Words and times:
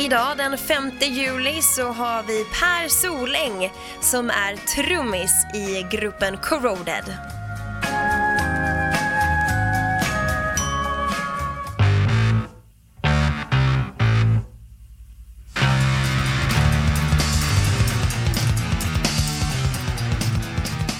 Idag 0.00 0.36
den 0.36 0.58
5 0.58 0.90
juli 1.00 1.62
så 1.62 1.92
har 1.92 2.22
vi 2.22 2.44
Per 2.44 2.88
Soläng 2.88 3.72
som 4.00 4.30
är 4.30 4.56
trummis 4.56 5.32
i 5.54 5.96
gruppen 5.96 6.36
Corroded. 6.36 7.04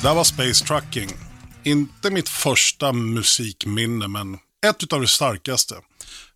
Det 0.03 0.09
här 0.09 0.15
var 0.15 0.25
Space 0.25 0.65
Trucking. 0.65 1.11
Inte 1.65 2.11
mitt 2.11 2.29
första 2.29 2.93
musikminne, 2.93 4.09
men 4.09 4.35
ett 4.67 4.93
av 4.93 5.01
de 5.01 5.07
starkaste. 5.07 5.75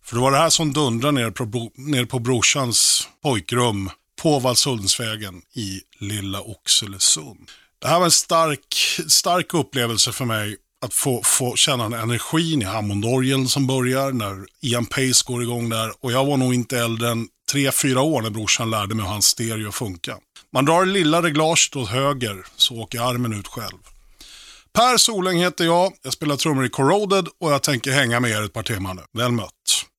För 0.03 0.15
det 0.15 0.21
var 0.21 0.31
det 0.31 0.37
här 0.37 0.49
som 0.49 0.73
dundrade 0.73 1.11
ner 1.11 1.31
på, 1.31 1.71
ner 1.75 2.05
på 2.05 2.19
brorsans 2.19 3.07
pojkrum 3.23 3.89
på 4.21 4.39
Valsundsvägen 4.39 5.41
i 5.53 5.81
Lilla 5.99 6.41
Oxelösund. 6.41 7.51
Det 7.79 7.87
här 7.87 7.97
var 7.97 8.05
en 8.05 8.11
stark, 8.11 8.75
stark 9.07 9.53
upplevelse 9.53 10.11
för 10.11 10.25
mig 10.25 10.57
att 10.85 10.93
få, 10.93 11.21
få 11.23 11.55
känna 11.55 11.89
den 11.89 11.99
energin 11.99 12.61
i 12.61 12.65
Hammondorgeln 12.65 13.47
som 13.47 13.67
börjar 13.67 14.11
när 14.11 14.45
Ian 14.61 14.85
Pace 14.85 15.23
går 15.25 15.43
igång 15.43 15.69
där. 15.69 15.91
Och 15.99 16.11
jag 16.11 16.25
var 16.25 16.37
nog 16.37 16.53
inte 16.53 16.79
äldre 16.79 17.09
än 17.09 17.27
tre 17.51 17.71
fyra 17.71 18.01
år 18.01 18.21
när 18.21 18.29
brorsan 18.29 18.69
lärde 18.69 18.95
mig 18.95 19.05
hur 19.05 19.11
hans 19.11 19.25
stereo 19.25 19.71
funkar. 19.71 20.17
Man 20.53 20.65
drar 20.65 20.85
lilla 20.85 21.21
reglaget 21.21 21.75
åt 21.75 21.89
höger 21.89 22.45
så 22.55 22.75
åker 22.75 22.99
armen 22.99 23.33
ut 23.33 23.47
själv. 23.47 23.77
Per 24.73 24.97
Soläng 24.97 25.37
heter 25.37 25.65
jag, 25.65 25.93
jag 26.03 26.13
spelar 26.13 26.35
trummor 26.35 26.65
i 26.65 26.69
Corroded 26.69 27.27
och 27.41 27.51
jag 27.51 27.63
tänker 27.63 27.91
hänga 27.91 28.19
med 28.19 28.31
er 28.31 28.41
ett 28.41 28.53
par 28.53 28.63
timmar 28.63 28.93
nu. 28.93 29.01
Väl 29.13 29.31
mött. 29.31 29.51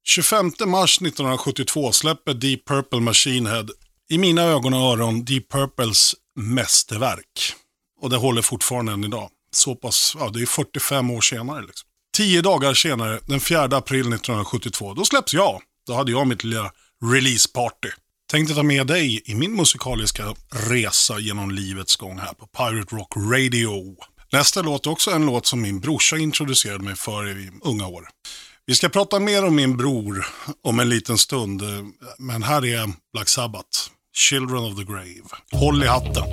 25 0.08 0.52
mars 0.66 0.96
1972 0.96 1.92
släpper 1.92 2.34
Deep 2.34 2.64
Purple 2.64 3.00
Machine 3.00 3.46
Head 3.46 3.66
i 4.08 4.18
mina 4.18 4.42
ögon 4.42 4.74
och 4.74 4.80
öron 4.80 5.24
Deep 5.24 5.48
Purples 5.48 6.14
mästerverk. 6.36 7.54
Och 8.00 8.10
det 8.10 8.16
håller 8.16 8.42
fortfarande 8.42 8.92
än 8.92 9.04
idag. 9.04 9.30
Så 9.52 9.74
pass, 9.74 10.16
ja 10.18 10.28
det 10.28 10.42
är 10.42 10.46
45 10.46 11.10
år 11.10 11.20
senare. 11.20 11.60
Liksom. 11.60 11.88
Tio 12.16 12.42
dagar 12.42 12.74
senare, 12.74 13.20
den 13.26 13.40
4 13.40 13.62
april 13.62 14.00
1972, 14.00 14.94
då 14.94 15.04
släpps 15.04 15.34
jag. 15.34 15.62
Då 15.86 15.94
hade 15.94 16.12
jag 16.12 16.26
mitt 16.26 16.44
lilla 16.44 16.72
releaseparty. 17.12 17.90
Tänkte 18.30 18.54
ta 18.54 18.62
med 18.62 18.86
dig 18.86 19.22
i 19.24 19.34
min 19.34 19.56
musikaliska 19.56 20.34
resa 20.50 21.18
genom 21.18 21.50
livets 21.50 21.96
gång 21.96 22.18
här 22.18 22.32
på 22.32 22.46
Pirate 22.46 22.96
Rock 22.96 23.12
Radio. 23.16 23.96
Nästa 24.32 24.62
låt 24.62 24.86
är 24.86 24.90
också 24.90 25.10
en 25.10 25.26
låt 25.26 25.46
som 25.46 25.60
min 25.62 25.80
brorsa 25.80 26.16
introducerade 26.16 26.84
mig 26.84 26.96
för 26.96 27.38
i 27.38 27.50
unga 27.62 27.86
år. 27.86 28.08
Vi 28.68 28.74
ska 28.74 28.88
prata 28.88 29.18
mer 29.18 29.44
om 29.44 29.56
min 29.56 29.76
bror 29.76 30.26
om 30.62 30.80
en 30.80 30.88
liten 30.88 31.18
stund, 31.18 31.62
men 32.18 32.42
här 32.42 32.66
är 32.66 32.92
Black 33.12 33.28
Sabbath, 33.28 33.78
Children 34.16 34.64
of 34.64 34.76
the 34.76 34.84
Grave. 34.84 35.22
Håll 35.52 35.82
i 35.82 35.86
hatten. 35.86 36.24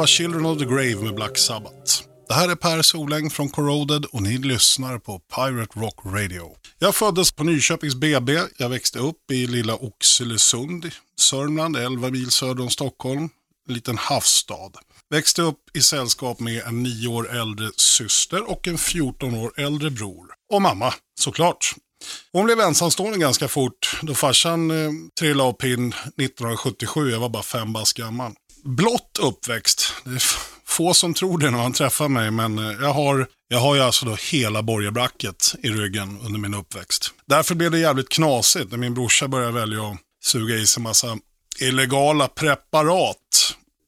Var 0.00 0.06
Children 0.06 0.46
of 0.46 0.58
the 0.58 0.64
Grave 0.64 0.96
med 0.96 1.14
Black 1.14 1.38
Sabbath. 1.38 2.02
Det 2.28 2.34
här 2.34 2.48
är 2.48 2.54
Per 2.54 2.82
Soläng 2.82 3.30
från 3.30 3.48
Corroded 3.48 4.04
och 4.04 4.22
ni 4.22 4.38
lyssnar 4.38 4.98
på 4.98 5.18
Pirate 5.18 5.80
Rock 5.80 5.94
Radio. 6.04 6.56
Jag 6.78 6.94
föddes 6.94 7.32
på 7.32 7.44
Nyköpings 7.44 7.94
BB. 7.94 8.40
Jag 8.56 8.68
växte 8.68 8.98
upp 8.98 9.30
i 9.30 9.46
lilla 9.46 9.74
Oxelösund, 9.74 10.90
Sörmland, 11.18 11.76
11 11.76 12.10
mil 12.10 12.30
söder 12.30 12.62
om 12.62 12.70
Stockholm. 12.70 13.28
En 13.68 13.74
liten 13.74 13.98
havsstad. 13.98 14.70
Växte 15.10 15.42
upp 15.42 15.58
i 15.74 15.80
sällskap 15.80 16.40
med 16.40 16.62
en 16.62 16.82
nio 16.82 17.08
år 17.08 17.36
äldre 17.36 17.70
syster 17.76 18.50
och 18.50 18.68
en 18.68 18.78
14 18.78 19.34
år 19.34 19.52
äldre 19.56 19.90
bror. 19.90 20.26
Och 20.52 20.62
mamma, 20.62 20.94
såklart. 21.20 21.74
Hon 22.32 22.44
blev 22.44 22.60
ensamstående 22.60 23.18
ganska 23.18 23.48
fort 23.48 23.98
då 24.02 24.14
farsan 24.14 24.70
eh, 24.70 24.90
trillade 25.18 25.48
av 25.48 25.52
pinn 25.52 25.88
1977. 25.88 27.10
Jag 27.10 27.20
var 27.20 27.28
bara 27.28 27.42
fem 27.42 27.72
bast 27.72 27.96
gammal 27.96 28.32
blott 28.64 29.18
uppväxt. 29.20 29.92
Det 30.04 30.10
är 30.10 30.22
få 30.64 30.94
som 30.94 31.14
tror 31.14 31.38
det 31.38 31.50
när 31.50 31.58
man 31.58 31.72
träffar 31.72 32.08
mig, 32.08 32.30
men 32.30 32.58
eh, 32.58 32.76
jag 32.80 32.92
har, 32.92 33.26
jag 33.48 33.58
har 33.58 33.74
ju 33.74 33.80
alltså 33.80 34.06
då 34.06 34.16
hela 34.32 34.62
borgarbracket 34.62 35.54
i 35.62 35.68
ryggen 35.68 36.18
under 36.24 36.40
min 36.40 36.54
uppväxt. 36.54 37.12
Därför 37.26 37.54
blev 37.54 37.70
det 37.70 37.78
jävligt 37.78 38.08
knasigt 38.08 38.70
när 38.70 38.78
min 38.78 38.94
brorsa 38.94 39.28
började 39.28 39.52
välja 39.52 39.90
att 39.90 39.96
suga 40.24 40.54
i 40.54 40.66
sig 40.66 40.82
massa 40.82 41.18
illegala 41.60 42.28
preparat. 42.28 43.16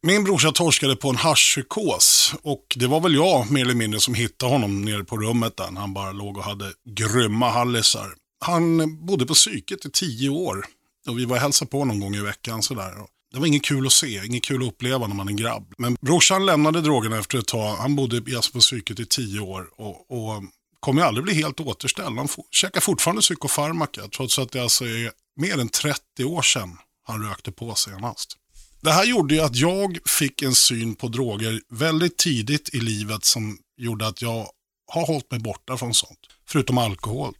Min 0.03 0.25
brorsa 0.25 0.53
torskade 0.53 0.97
på 0.97 1.10
en 1.10 1.16
haschpsykos 1.16 2.34
och 2.43 2.77
det 2.77 2.87
var 2.87 3.00
väl 3.00 3.15
jag 3.15 3.50
mer 3.50 3.60
eller 3.60 3.75
mindre 3.75 4.00
som 4.00 4.15
hittade 4.15 4.53
honom 4.53 4.84
nere 4.84 5.04
på 5.04 5.16
rummet 5.16 5.56
där 5.56 5.71
han 5.77 5.94
bara 5.94 6.12
låg 6.12 6.37
och 6.37 6.44
hade 6.44 6.72
grymma 6.91 7.50
hallisar. 7.50 8.15
Han 8.44 8.97
bodde 9.06 9.27
på 9.27 9.34
psyket 9.34 9.87
i 9.87 9.91
tio 9.91 10.28
år 10.28 10.65
och 11.09 11.19
vi 11.19 11.25
var 11.25 11.37
och 11.37 11.43
hälsade 11.43 11.71
på 11.71 11.84
någon 11.84 12.00
gång 12.00 12.15
i 12.15 12.21
veckan 12.21 12.62
sådär. 12.62 12.93
Det 13.32 13.38
var 13.38 13.47
inget 13.47 13.65
kul 13.65 13.87
att 13.87 13.93
se, 13.93 14.26
inget 14.26 14.44
kul 14.44 14.62
att 14.62 14.69
uppleva 14.69 15.06
när 15.06 15.15
man 15.15 15.26
är 15.26 15.31
en 15.31 15.37
grabb. 15.37 15.75
Men 15.78 15.97
brorsan 16.00 16.47
lämnade 16.47 16.81
drogerna 16.81 17.19
efter 17.19 17.38
ett 17.38 17.47
tag. 17.47 17.76
Han 17.76 17.97
bodde 17.97 18.37
alltså 18.37 18.53
på 18.53 18.59
psyket 18.59 19.00
i 19.00 19.06
tio 19.06 19.41
år 19.41 19.69
och, 19.76 20.10
och 20.10 20.43
kommer 20.81 21.03
aldrig 21.03 21.25
bli 21.25 21.34
helt 21.34 21.60
återställd. 21.60 22.19
Han 22.19 22.28
käkar 22.50 22.81
fortfarande 22.81 23.22
psykofarmaka 23.22 24.09
trots 24.16 24.38
att 24.38 24.53
det 24.53 24.62
alltså 24.62 24.84
är 24.84 25.10
mer 25.37 25.59
än 25.60 25.69
30 25.69 26.25
år 26.25 26.42
sedan 26.42 26.78
han 27.06 27.22
rökte 27.22 27.53
på 27.53 27.75
senast. 27.75 28.37
Det 28.81 28.92
här 28.92 29.04
gjorde 29.04 29.34
ju 29.34 29.41
att 29.41 29.56
jag 29.56 29.98
fick 30.06 30.42
en 30.42 30.54
syn 30.54 30.94
på 30.94 31.09
droger 31.09 31.60
väldigt 31.71 32.19
tidigt 32.19 32.75
i 32.75 32.81
livet 32.81 33.25
som 33.25 33.59
gjorde 33.76 34.06
att 34.06 34.22
jag 34.22 34.47
har 34.92 35.06
hållit 35.06 35.31
mig 35.31 35.41
borta 35.41 35.76
från 35.76 35.94
sånt. 35.94 36.19
Förutom 36.48 36.78
alkohol. 36.78 37.34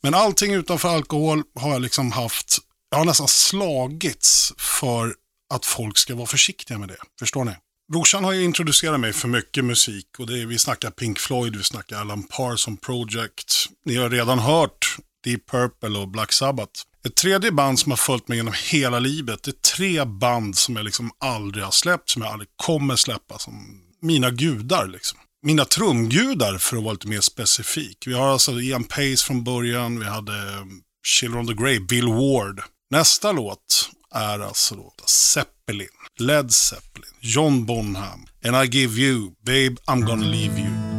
Men 0.00 0.14
allting 0.14 0.54
utanför 0.54 0.88
alkohol 0.88 1.42
har 1.54 1.72
jag 1.72 1.82
liksom 1.82 2.12
haft, 2.12 2.58
jag 2.90 2.98
har 2.98 3.04
nästan 3.04 3.28
slagits 3.28 4.52
för 4.58 5.14
att 5.52 5.66
folk 5.66 5.98
ska 5.98 6.14
vara 6.14 6.26
försiktiga 6.26 6.78
med 6.78 6.88
det. 6.88 6.96
Förstår 7.18 7.44
ni? 7.44 7.52
Brorsan 7.92 8.24
har 8.24 8.32
ju 8.32 8.44
introducerat 8.44 9.00
mig 9.00 9.12
för 9.12 9.28
mycket 9.28 9.64
musik 9.64 10.06
och 10.18 10.26
det 10.26 10.42
är, 10.42 10.46
vi 10.46 10.58
snackar 10.58 10.90
Pink 10.90 11.18
Floyd, 11.18 11.56
vi 11.56 11.62
snackar 11.62 11.96
Alan 11.96 12.22
Parson 12.22 12.76
Project. 12.76 13.54
Ni 13.84 13.96
har 13.96 14.10
redan 14.10 14.38
hört 14.38 14.96
Deep 15.24 15.50
Purple 15.50 15.98
och 15.98 16.08
Black 16.08 16.32
Sabbath. 16.32 16.80
Ett 17.04 17.14
tredje 17.14 17.52
band 17.52 17.78
som 17.78 17.92
har 17.92 17.96
följt 17.96 18.28
mig 18.28 18.38
genom 18.38 18.54
hela 18.70 18.98
livet, 18.98 19.42
det 19.42 19.50
är 19.50 19.76
tre 19.76 20.04
band 20.04 20.58
som 20.58 20.76
jag 20.76 20.84
liksom 20.84 21.10
aldrig 21.18 21.64
har 21.64 21.70
släppt, 21.70 22.10
som 22.10 22.22
jag 22.22 22.32
aldrig 22.32 22.48
kommer 22.56 22.96
släppa, 22.96 23.38
som 23.38 23.80
mina 24.02 24.30
gudar 24.30 24.86
liksom. 24.86 25.18
Mina 25.46 25.64
trumgudar 25.64 26.58
för 26.58 26.76
att 26.76 26.82
vara 26.82 26.92
lite 26.92 27.08
mer 27.08 27.20
specifik. 27.20 28.06
Vi 28.06 28.12
har 28.12 28.28
alltså 28.28 28.60
Ian 28.60 28.84
Pace 28.84 29.26
från 29.26 29.44
början, 29.44 30.00
vi 30.00 30.06
hade 30.06 30.32
eh, 30.32 30.64
Children 31.06 31.40
of 31.40 31.48
the 31.48 31.62
Grey, 31.62 31.80
Bill 31.80 32.08
Ward. 32.08 32.62
Nästa 32.90 33.32
låt 33.32 33.90
är 34.12 34.38
alltså 34.38 34.74
då 34.74 34.92
Zeppelin, 35.06 35.88
Led 36.18 36.52
Zeppelin, 36.52 37.14
John 37.20 37.66
Bonham, 37.66 38.26
And 38.44 38.64
I 38.64 38.78
Give 38.78 39.00
You, 39.00 39.30
Babe 39.46 39.76
I'm 39.86 40.00
Gonna 40.06 40.26
Leave 40.26 40.60
You. 40.60 40.91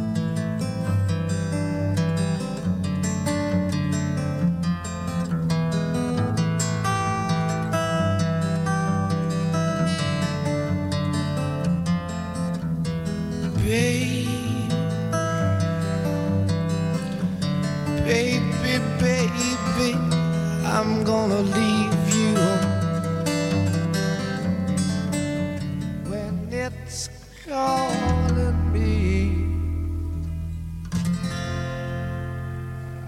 Calling 27.46 28.72
me. 28.72 29.46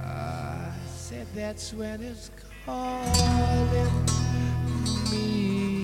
I 0.04 0.70
said 0.86 1.26
that's 1.34 1.72
when 1.72 2.02
it's 2.02 2.30
calling 2.64 4.04
me 5.10 5.75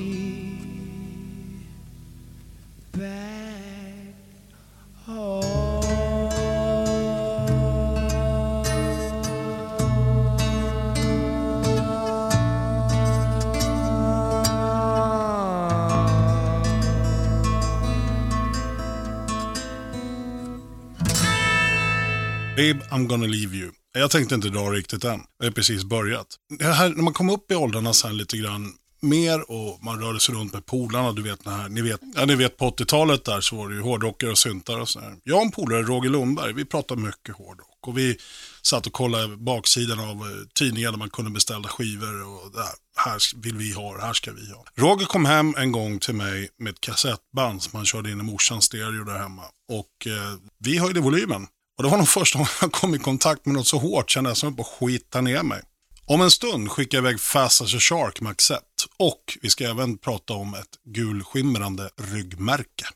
I'm 22.92 23.06
gonna 23.06 23.26
leave 23.26 23.56
you. 23.56 23.70
Jag 23.94 24.10
tänkte 24.10 24.34
inte 24.34 24.48
dra 24.48 24.70
riktigt 24.70 25.04
än. 25.04 25.20
Jag 25.38 25.46
har 25.46 25.52
precis 25.52 25.84
börjat. 25.84 26.26
Här, 26.60 26.88
när 26.88 27.02
man 27.02 27.12
kom 27.12 27.30
upp 27.30 27.50
i 27.50 27.54
åldrarna 27.54 27.92
sen 27.92 28.16
lite 28.16 28.36
grann 28.36 28.72
mer 29.02 29.50
och 29.50 29.84
man 29.84 30.00
rörde 30.00 30.20
sig 30.20 30.34
runt 30.34 30.52
med 30.52 30.66
polarna. 30.66 31.12
Du 31.12 31.22
vet, 31.22 31.44
när, 31.44 31.68
ni, 31.68 31.82
vet, 31.82 32.00
ja, 32.14 32.24
ni 32.24 32.34
vet 32.34 32.56
på 32.56 32.70
80-talet 32.70 33.24
där 33.24 33.40
så 33.40 33.56
var 33.56 33.68
det 33.68 33.74
ju 33.74 33.80
hårdrockare 33.80 34.30
och 34.30 34.38
syntar 34.38 34.80
och 34.80 34.88
sådär. 34.88 35.16
Jag 35.24 35.36
och 35.36 35.42
en 35.42 35.50
polare, 35.50 35.82
Roger 35.82 36.10
Lundberg, 36.10 36.52
vi 36.52 36.64
pratade 36.64 37.00
mycket 37.00 37.36
hårdrock. 37.36 37.78
Och 37.86 37.98
vi 37.98 38.16
satt 38.62 38.86
och 38.86 38.92
kollade 38.92 39.36
baksidan 39.36 40.00
av 40.00 40.16
eh, 40.16 40.46
tidningar 40.54 40.90
där 40.90 40.98
man 40.98 41.10
kunde 41.10 41.30
beställa 41.30 41.68
skivor. 41.68 42.26
Och 42.26 42.52
där, 42.52 42.68
här 42.96 43.42
vill 43.42 43.56
vi 43.56 43.72
ha, 43.72 44.00
här 44.00 44.12
ska 44.12 44.32
vi 44.32 44.52
ha. 44.52 44.64
Roger 44.74 45.06
kom 45.06 45.24
hem 45.24 45.54
en 45.58 45.72
gång 45.72 45.98
till 45.98 46.14
mig 46.14 46.48
med 46.58 46.70
ett 46.70 46.80
kassettband 46.80 47.62
som 47.62 47.76
han 47.76 47.86
körde 47.86 48.10
in 48.10 48.20
i 48.20 48.22
morsans 48.22 48.64
stereo 48.64 49.04
där 49.04 49.18
hemma. 49.18 49.42
Och 49.68 50.06
eh, 50.06 50.38
vi 50.58 50.78
höjde 50.78 51.00
volymen. 51.00 51.46
Och 51.76 51.82
det 51.82 51.88
var 51.88 51.98
nog 51.98 52.08
första 52.08 52.38
gången 52.38 52.50
jag 52.60 52.72
kom 52.72 52.94
i 52.94 52.98
kontakt 52.98 53.46
med 53.46 53.54
något 53.54 53.66
så 53.66 53.78
hårt, 53.78 54.10
kände 54.10 54.30
jag 54.30 54.36
som 54.36 54.48
att 54.48 54.58
jag 54.58 54.66
skita 54.66 55.20
ner 55.20 55.42
mig. 55.42 55.62
Om 56.06 56.20
en 56.20 56.30
stund 56.30 56.70
skickar 56.70 56.98
jag 56.98 57.02
iväg 57.04 57.20
Fast 57.20 57.62
as 57.62 57.74
a 57.74 57.78
Shark 57.80 58.20
med 58.20 58.30
Accept. 58.30 58.86
Och 58.98 59.38
vi 59.42 59.50
ska 59.50 59.70
även 59.70 59.98
prata 59.98 60.34
om 60.34 60.54
ett 60.54 60.94
gulskimrande 60.94 61.90
ryggmärke. 61.96 62.86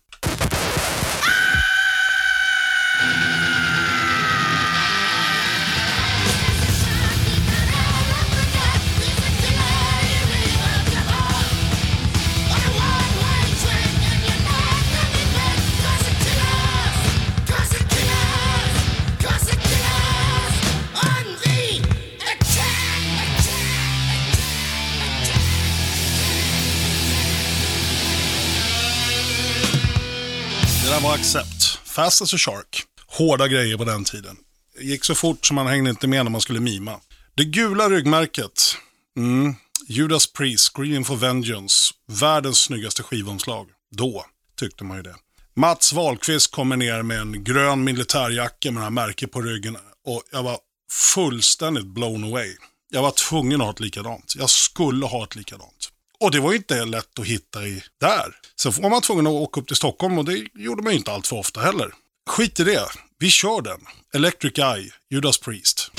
Ah! 2.98 3.65
Där 30.96 31.02
var 31.02 31.14
Accept. 31.14 31.78
Fast 31.84 32.22
as 32.22 32.34
a 32.34 32.38
Shark. 32.38 32.82
Hårda 33.06 33.48
grejer 33.48 33.76
på 33.76 33.84
den 33.84 34.04
tiden. 34.04 34.36
Det 34.78 34.84
gick 34.84 35.04
så 35.04 35.14
fort 35.14 35.46
som 35.46 35.54
man 35.54 35.66
hängde 35.66 35.90
inte 35.90 36.06
med 36.06 36.24
när 36.24 36.30
man 36.30 36.40
skulle 36.40 36.60
mima. 36.60 37.00
Det 37.34 37.44
gula 37.44 37.88
ryggmärket. 37.88 38.76
Mm. 39.16 39.54
Judas 39.88 40.32
Priest, 40.32 40.72
Screaming 40.72 41.04
for 41.04 41.16
Vengeance. 41.16 41.94
Världens 42.08 42.58
snyggaste 42.58 43.02
skivomslag. 43.02 43.68
Då 43.96 44.24
tyckte 44.58 44.84
man 44.84 44.96
ju 44.96 45.02
det. 45.02 45.14
Mats 45.56 45.92
Wahlqvist 45.92 46.50
kommer 46.50 46.76
ner 46.76 47.02
med 47.02 47.20
en 47.20 47.44
grön 47.44 47.84
militärjacka 47.84 48.70
med 48.70 48.80
det 48.80 48.84
här 48.84 48.90
märket 48.90 49.32
på 49.32 49.42
ryggen. 49.42 49.76
Och 50.06 50.22
jag 50.32 50.42
var 50.42 50.58
fullständigt 51.14 51.86
blown 51.86 52.24
away. 52.24 52.56
Jag 52.90 53.02
var 53.02 53.10
tvungen 53.10 53.60
att 53.60 53.66
ha 53.66 53.72
ett 53.72 53.80
likadant. 53.80 54.34
Jag 54.38 54.50
skulle 54.50 55.06
ha 55.06 55.24
ett 55.24 55.36
likadant. 55.36 55.90
Och 56.20 56.30
det 56.30 56.40
var 56.40 56.50
ju 56.50 56.56
inte 56.56 56.84
lätt 56.84 57.18
att 57.18 57.26
hitta 57.26 57.66
i 57.66 57.82
där. 58.00 58.36
Sen 58.60 58.72
var 58.78 58.90
man 58.90 59.02
tvungen 59.02 59.26
att 59.26 59.32
åka 59.32 59.60
upp 59.60 59.66
till 59.66 59.76
Stockholm 59.76 60.18
och 60.18 60.24
det 60.24 60.44
gjorde 60.54 60.82
man 60.82 60.92
ju 60.92 60.98
inte 60.98 61.12
allt 61.12 61.26
för 61.26 61.36
ofta 61.36 61.60
heller. 61.60 61.92
Skit 62.30 62.60
i 62.60 62.64
det. 62.64 62.86
Vi 63.18 63.30
kör 63.30 63.62
den. 63.62 63.80
Electric 64.14 64.58
Eye, 64.58 64.92
Judas 65.10 65.38
Priest. 65.38 65.90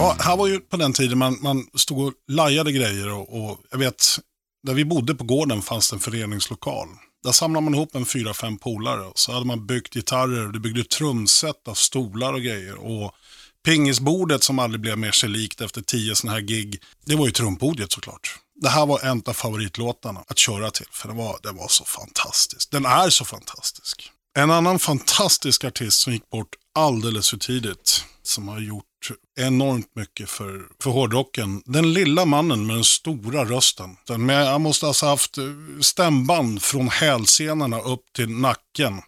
Ja, 0.00 0.16
här 0.18 0.36
var 0.36 0.46
ju 0.46 0.60
på 0.60 0.76
den 0.76 0.92
tiden 0.92 1.18
man, 1.18 1.38
man 1.40 1.66
stod 1.74 2.06
och 2.06 2.12
lajade 2.28 2.72
grejer 2.72 3.08
och, 3.08 3.42
och 3.42 3.58
jag 3.70 3.78
vet, 3.78 4.18
där 4.66 4.74
vi 4.74 4.84
bodde 4.84 5.14
på 5.14 5.24
gården 5.24 5.62
fanns 5.62 5.90
det 5.90 5.96
en 5.96 6.00
föreningslokal. 6.00 6.88
Där 7.24 7.32
samlade 7.32 7.64
man 7.64 7.74
ihop 7.74 7.94
en 7.94 8.06
fyra, 8.06 8.34
fem 8.34 8.58
polare 8.58 9.00
och 9.00 9.18
så 9.18 9.32
hade 9.32 9.46
man 9.46 9.66
byggt 9.66 9.94
gitarrer 9.94 10.46
och 10.46 10.52
det 10.52 10.60
byggde 10.60 10.84
trumset 10.84 11.68
av 11.68 11.74
stolar 11.74 12.32
och 12.32 12.42
grejer. 12.42 12.74
Och 12.74 13.14
pingisbordet 13.64 14.44
som 14.44 14.58
aldrig 14.58 14.80
blev 14.80 14.98
mer 14.98 15.12
sig 15.12 15.28
likt 15.28 15.60
efter 15.60 15.82
tio 15.82 16.14
sådana 16.14 16.34
här 16.34 16.46
gig, 16.46 16.82
det 17.06 17.16
var 17.16 17.26
ju 17.26 17.32
trumpodiet 17.32 17.92
såklart. 17.92 18.38
Det 18.60 18.68
här 18.68 18.86
var 18.86 19.00
en 19.00 19.22
av 19.26 19.32
favoritlåtarna 19.32 20.24
att 20.26 20.38
köra 20.38 20.70
till, 20.70 20.86
för 20.90 21.08
det 21.08 21.14
var, 21.14 21.38
det 21.42 21.52
var 21.52 21.68
så 21.68 21.84
fantastiskt. 21.84 22.70
Den 22.70 22.86
är 22.86 23.10
så 23.10 23.24
fantastisk. 23.24 24.10
En 24.36 24.50
annan 24.50 24.78
fantastisk 24.78 25.64
artist 25.64 26.00
som 26.00 26.12
gick 26.12 26.30
bort 26.30 26.54
alldeles 26.74 27.30
för 27.30 27.36
tidigt, 27.36 28.04
som 28.22 28.48
har 28.48 28.60
gjort 28.60 28.84
enormt 29.40 29.94
mycket 29.94 30.30
för, 30.30 30.62
för 30.82 30.90
hårdrocken. 30.90 31.62
Den 31.64 31.92
lilla 31.92 32.24
mannen 32.24 32.66
med 32.66 32.76
den 32.76 32.84
stora 32.84 33.44
rösten. 33.44 33.96
Den 34.06 34.26
med, 34.26 34.46
han 34.46 34.62
måste 34.62 34.86
alltså 34.86 35.06
ha 35.06 35.10
haft 35.10 35.38
eh, 35.38 35.44
stämband 35.80 36.62
från 36.62 36.88
hälsenorna 36.88 37.80
upp 37.80 38.12
till 38.16 38.28
nacken. 38.28 39.02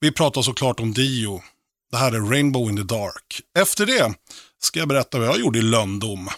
Vi 0.00 0.12
pratar 0.12 0.42
såklart 0.42 0.80
om 0.80 0.92
Dio. 0.92 1.42
Det 1.90 1.96
här 1.96 2.12
är 2.12 2.20
Rainbow 2.20 2.70
in 2.70 2.76
the 2.76 2.82
Dark. 2.82 3.40
Efter 3.58 3.86
det 3.86 4.14
ska 4.62 4.78
jag 4.78 4.88
berätta 4.88 5.18
vad 5.18 5.28
jag 5.28 5.38
gjorde 5.38 5.58
i 5.58 5.62
Löndom. 5.62 6.28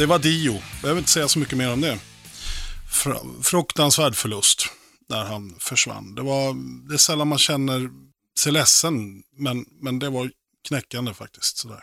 Det 0.00 0.06
var 0.06 0.18
Dio. 0.18 0.52
Jag 0.52 0.62
behöver 0.82 0.98
inte 0.98 1.10
säga 1.10 1.28
så 1.28 1.38
mycket 1.38 1.58
mer 1.58 1.72
om 1.72 1.80
det. 1.80 1.98
Fruktansvärd 3.42 4.14
förlust 4.14 4.66
när 5.08 5.24
han 5.24 5.56
försvann. 5.58 6.14
Det, 6.14 6.22
var, 6.22 6.54
det 6.88 6.94
är 6.94 6.98
sällan 6.98 7.28
man 7.28 7.38
känner 7.38 7.90
sig 8.38 8.52
ledsen, 8.52 9.22
men, 9.36 9.64
men 9.82 9.98
det 9.98 10.10
var 10.10 10.30
knäckande 10.68 11.14
faktiskt. 11.14 11.58
Sådär. 11.58 11.80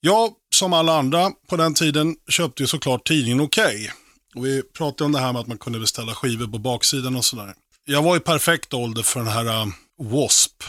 Jag, 0.00 0.30
som 0.54 0.72
alla 0.72 0.98
andra 0.98 1.30
på 1.48 1.56
den 1.56 1.74
tiden, 1.74 2.16
köpte 2.28 2.62
ju 2.62 2.66
såklart 2.66 3.06
tidningen 3.06 3.40
Okej. 3.40 3.64
Okay. 3.64 3.88
Och 4.34 4.46
vi 4.46 4.62
pratade 4.62 5.04
om 5.04 5.12
det 5.12 5.20
här 5.20 5.32
med 5.32 5.40
att 5.40 5.46
man 5.46 5.58
kunde 5.58 5.80
beställa 5.80 6.14
skivor 6.14 6.46
på 6.46 6.58
baksidan 6.58 7.16
och 7.16 7.24
sådär. 7.24 7.54
Jag 7.84 8.02
var 8.02 8.16
i 8.16 8.20
perfekt 8.20 8.74
ålder 8.74 9.02
för 9.02 9.20
den 9.20 9.28
här 9.28 9.46
äh, 9.46 9.66
uh, 9.66 9.72
W.A.S.P. 9.98 10.64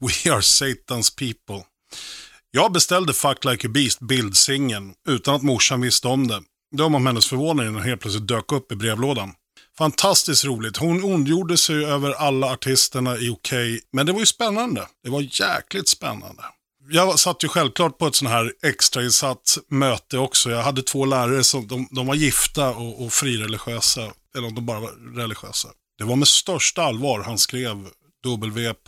We 0.00 0.32
are 0.32 0.40
Satan's 0.40 1.18
people. 1.18 1.64
Jag 2.58 2.72
beställde 2.72 3.12
Fuck 3.12 3.44
Like 3.44 3.66
a 3.66 3.70
Beast 3.70 4.00
bildsingeln 4.00 4.94
utan 5.08 5.34
att 5.34 5.42
morsan 5.42 5.80
visste 5.80 6.08
om 6.08 6.28
det. 6.28 6.40
Döm 6.76 6.94
om 6.94 7.06
hennes 7.06 7.26
förvåning 7.26 7.66
när 7.66 7.72
den 7.72 7.82
helt 7.82 8.00
plötsligt 8.00 8.28
dök 8.28 8.52
upp 8.52 8.72
i 8.72 8.76
brevlådan. 8.76 9.32
Fantastiskt 9.78 10.44
roligt. 10.44 10.76
Hon 10.76 11.04
ondgjorde 11.04 11.56
sig 11.56 11.84
över 11.84 12.12
alla 12.12 12.52
artisterna 12.52 13.16
i 13.18 13.30
OK, 13.30 13.52
men 13.92 14.06
det 14.06 14.12
var 14.12 14.20
ju 14.20 14.26
spännande. 14.26 14.86
Det 15.04 15.10
var 15.10 15.40
jäkligt 15.40 15.88
spännande. 15.88 16.42
Jag 16.90 17.18
satt 17.18 17.44
ju 17.44 17.48
självklart 17.48 17.98
på 17.98 18.06
ett 18.06 18.14
sån 18.14 18.28
här 18.28 18.52
extrainsatt 18.62 19.58
möte 19.70 20.18
också. 20.18 20.50
Jag 20.50 20.62
hade 20.62 20.82
två 20.82 21.04
lärare 21.04 21.44
som 21.44 21.66
de, 21.66 21.88
de 21.90 22.06
var 22.06 22.14
gifta 22.14 22.70
och, 22.70 23.04
och 23.04 23.12
frireligiösa. 23.12 24.12
Eller 24.36 24.48
om 24.48 24.54
de 24.54 24.66
bara 24.66 24.80
var 24.80 25.16
religiösa. 25.16 25.68
Det 25.98 26.04
var 26.04 26.16
med 26.16 26.28
största 26.28 26.82
allvar 26.82 27.22
han 27.22 27.38
skrev 27.38 27.88
w.a.s.p. 28.36 28.86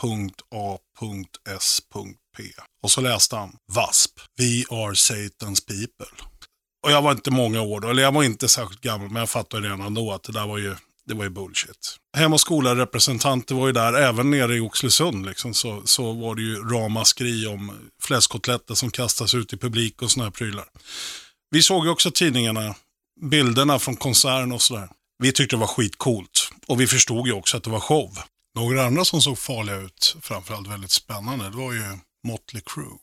Och 2.83 2.91
så 2.91 3.01
läste 3.01 3.37
han 3.37 3.57
VASP, 3.73 4.11
We 4.39 4.65
are 4.77 4.93
Satan's 4.93 5.67
people. 5.67 6.17
Och 6.85 6.93
jag 6.93 7.03
var 7.03 7.13
inte 7.13 7.31
många 7.31 7.63
år 7.63 7.81
då, 7.81 7.89
eller 7.89 8.03
jag 8.03 8.13
var 8.13 8.23
inte 8.23 8.49
särskilt 8.49 8.81
gammal, 8.81 9.11
men 9.11 9.21
jag 9.21 9.31
fattade 9.31 9.69
redan 9.69 9.95
då 9.95 10.13
att 10.13 10.23
det 10.23 10.33
där 10.33 10.47
var 10.47 10.59
ju, 10.59 10.77
det 11.07 11.15
var 11.15 11.25
ju 11.25 11.31
bullshit. 11.31 11.97
Hem 12.17 12.33
och 12.33 12.41
skola-representanter 12.41 13.55
var 13.55 13.67
ju 13.67 13.73
där, 13.73 13.93
även 13.93 14.31
nere 14.31 14.57
i 14.57 14.61
Oxelösund 14.61 15.27
liksom, 15.27 15.55
så, 15.55 15.83
så 15.85 16.13
var 16.13 16.35
det 16.35 16.43
ju 16.43 16.57
ramaskri 16.57 17.47
om 17.47 17.91
fläskkotletter 18.03 18.75
som 18.75 18.91
kastas 18.91 19.35
ut 19.35 19.53
i 19.53 19.57
publik 19.57 20.03
och 20.03 20.11
såna 20.11 20.25
här 20.25 20.31
prylar. 20.31 20.65
Vi 21.51 21.63
såg 21.63 21.85
ju 21.85 21.91
också 21.91 22.11
tidningarna, 22.11 22.75
bilderna 23.31 23.79
från 23.79 23.97
konserten 23.97 24.53
och 24.53 24.63
sådär. 24.63 24.89
Vi 25.23 25.33
tyckte 25.33 25.57
det 25.57 25.61
var 25.61 25.67
skitcoolt. 25.67 26.51
Och 26.67 26.81
vi 26.81 26.87
förstod 26.87 27.27
ju 27.27 27.33
också 27.33 27.57
att 27.57 27.65
det 27.65 27.71
var 27.71 27.81
show. 27.81 28.19
Några 28.55 28.83
andra 28.85 29.05
som 29.05 29.23
såg 29.23 29.39
farliga 29.39 29.77
ut, 29.77 30.17
framförallt 30.23 30.69
väldigt 30.69 30.91
spännande, 30.91 31.51
det 31.51 31.57
var 31.57 31.73
ju 31.73 31.99
Motley 32.27 32.63
Crue. 32.67 32.99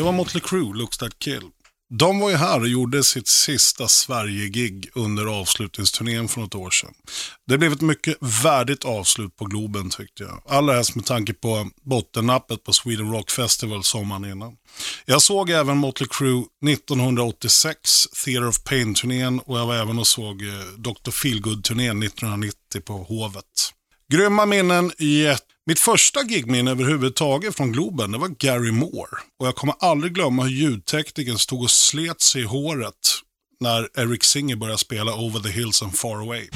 Det 0.00 0.04
var 0.04 0.12
Motley 0.12 0.40
Crue, 0.40 0.74
Looks 0.74 0.98
That 0.98 1.18
Kill. 1.18 1.42
De 1.90 2.18
var 2.18 2.30
ju 2.30 2.36
här 2.36 2.60
och 2.60 2.68
gjorde 2.68 3.04
sitt 3.04 3.28
sista 3.28 3.88
Sverige-gig 3.88 4.90
under 4.94 5.26
avslutningsturnén 5.26 6.28
för 6.28 6.40
något 6.40 6.54
år 6.54 6.70
sedan. 6.70 6.94
Det 7.46 7.58
blev 7.58 7.72
ett 7.72 7.80
mycket 7.80 8.16
värdigt 8.20 8.84
avslut 8.84 9.36
på 9.36 9.44
Globen 9.44 9.90
tyckte 9.90 10.22
jag. 10.22 10.42
Allra 10.48 10.74
helst 10.74 10.94
med 10.94 11.06
tanke 11.06 11.34
på 11.34 11.70
bottennappet 11.82 12.64
på 12.64 12.72
Sweden 12.72 13.12
Rock 13.12 13.30
Festival 13.30 13.84
sommaren 13.84 14.24
innan. 14.24 14.56
Jag 15.04 15.22
såg 15.22 15.50
även 15.50 15.76
Motley 15.76 16.08
Crue 16.10 16.44
1986, 16.66 18.06
Theater 18.24 18.48
of 18.48 18.64
Pain-turnén 18.64 19.40
och 19.40 19.58
jag 19.58 19.66
var 19.66 19.74
även 19.74 19.98
och 19.98 20.06
såg 20.06 20.42
eh, 20.42 20.48
Dr. 20.78 21.10
Feelgood-turnén 21.10 22.02
1990 22.02 22.80
på 22.84 22.92
Hovet. 22.92 23.44
Grymma 24.12 24.46
minnen, 24.46 24.92
jätte 24.98 25.49
mitt 25.66 25.78
första 25.78 26.22
gigminne 26.22 26.70
överhuvudtaget 26.70 27.56
från 27.56 27.72
Globen, 27.72 28.12
det 28.12 28.18
var 28.18 28.28
Gary 28.28 28.72
Moore. 28.72 29.18
Och 29.40 29.46
jag 29.46 29.54
kommer 29.54 29.74
aldrig 29.78 30.12
glömma 30.14 30.42
hur 30.42 30.50
ljudtekniken 30.50 31.38
stod 31.38 31.62
och 31.62 31.70
slet 31.70 32.20
sig 32.20 32.42
i 32.42 32.44
håret 32.44 32.94
när 33.60 33.88
Eric 34.00 34.24
Singer 34.24 34.56
började 34.56 34.78
spela 34.78 35.14
Over 35.14 35.40
the 35.40 35.50
Hills 35.50 35.82
and 35.82 35.94
Far 35.94 36.16
Away. 36.16 36.48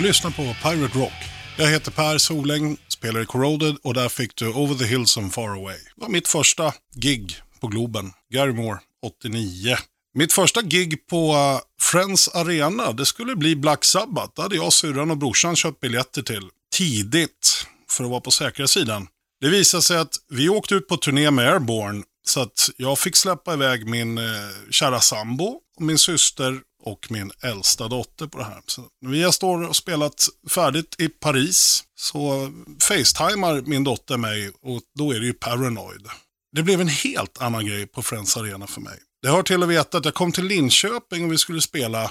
Du 0.00 0.06
lyssnar 0.06 0.30
på 0.30 0.42
Pirate 0.62 0.98
Rock. 0.98 1.12
Jag 1.58 1.66
heter 1.66 1.90
Per 1.90 2.18
Soläng, 2.18 2.76
spelar 2.88 3.20
i 3.20 3.26
Corroded 3.26 3.76
och 3.82 3.94
där 3.94 4.08
fick 4.08 4.36
du 4.36 4.48
Over 4.48 4.74
the 4.74 4.84
Hills 4.84 5.18
and 5.18 5.34
Far 5.34 5.48
Away. 5.48 5.76
Det 5.96 6.00
var 6.00 6.08
mitt 6.08 6.28
första 6.28 6.72
gig 6.94 7.36
på 7.60 7.66
Globen. 7.66 8.12
Gary 8.32 8.52
Moore, 8.52 8.78
89. 9.02 9.76
Mitt 10.14 10.32
första 10.32 10.62
gig 10.62 11.06
på 11.06 11.32
eh, 11.32 11.60
Friends 11.80 12.28
Arena, 12.28 12.92
det 12.92 13.06
skulle 13.06 13.36
bli 13.36 13.56
Black 13.56 13.84
Sabbath. 13.84 14.32
Det 14.36 14.42
hade 14.42 14.56
jag, 14.56 14.72
syrran 14.72 15.10
och 15.10 15.16
brorsan 15.16 15.56
köpt 15.56 15.80
biljetter 15.80 16.22
till. 16.22 16.48
Tidigt, 16.74 17.66
för 17.90 18.04
att 18.04 18.10
vara 18.10 18.20
på 18.20 18.30
säkra 18.30 18.66
sidan. 18.66 19.06
Det 19.40 19.48
visade 19.48 19.82
sig 19.82 19.98
att 19.98 20.14
vi 20.28 20.48
åkte 20.48 20.74
ut 20.74 20.88
på 20.88 20.96
turné 20.96 21.30
med 21.30 21.52
Airborne. 21.52 22.02
Så 22.26 22.40
att 22.40 22.70
jag 22.76 22.98
fick 22.98 23.16
släppa 23.16 23.54
iväg 23.54 23.86
min 23.86 24.18
eh, 24.18 24.24
kära 24.70 25.00
sambo, 25.00 25.60
min 25.80 25.98
syster 25.98 26.60
och 26.82 27.06
min 27.10 27.30
äldsta 27.42 27.88
dotter 27.88 28.26
på 28.26 28.38
det 28.38 28.44
här. 28.44 28.62
Så 28.66 28.82
när 29.02 29.10
vi 29.10 29.32
står 29.32 29.68
och 29.68 29.76
spelat 29.76 30.28
färdigt 30.50 30.94
i 30.98 31.08
Paris 31.08 31.84
så 31.94 32.52
facetimar 32.88 33.62
min 33.66 33.84
dotter 33.84 34.16
mig 34.16 34.48
och 34.62 34.80
då 34.98 35.12
är 35.12 35.20
det 35.20 35.26
ju 35.26 35.32
Paranoid. 35.32 36.06
Det 36.56 36.62
blev 36.62 36.80
en 36.80 36.88
helt 36.88 37.42
annan 37.42 37.66
grej 37.66 37.86
på 37.86 38.02
Friends 38.02 38.36
Arena 38.36 38.66
för 38.66 38.80
mig. 38.80 38.98
Det 39.22 39.28
hör 39.28 39.42
till 39.42 39.62
att 39.62 39.68
veta 39.68 39.98
att 39.98 40.04
jag 40.04 40.14
kom 40.14 40.32
till 40.32 40.44
Linköping 40.44 41.24
och 41.24 41.32
vi 41.32 41.38
skulle 41.38 41.60
spela 41.60 42.10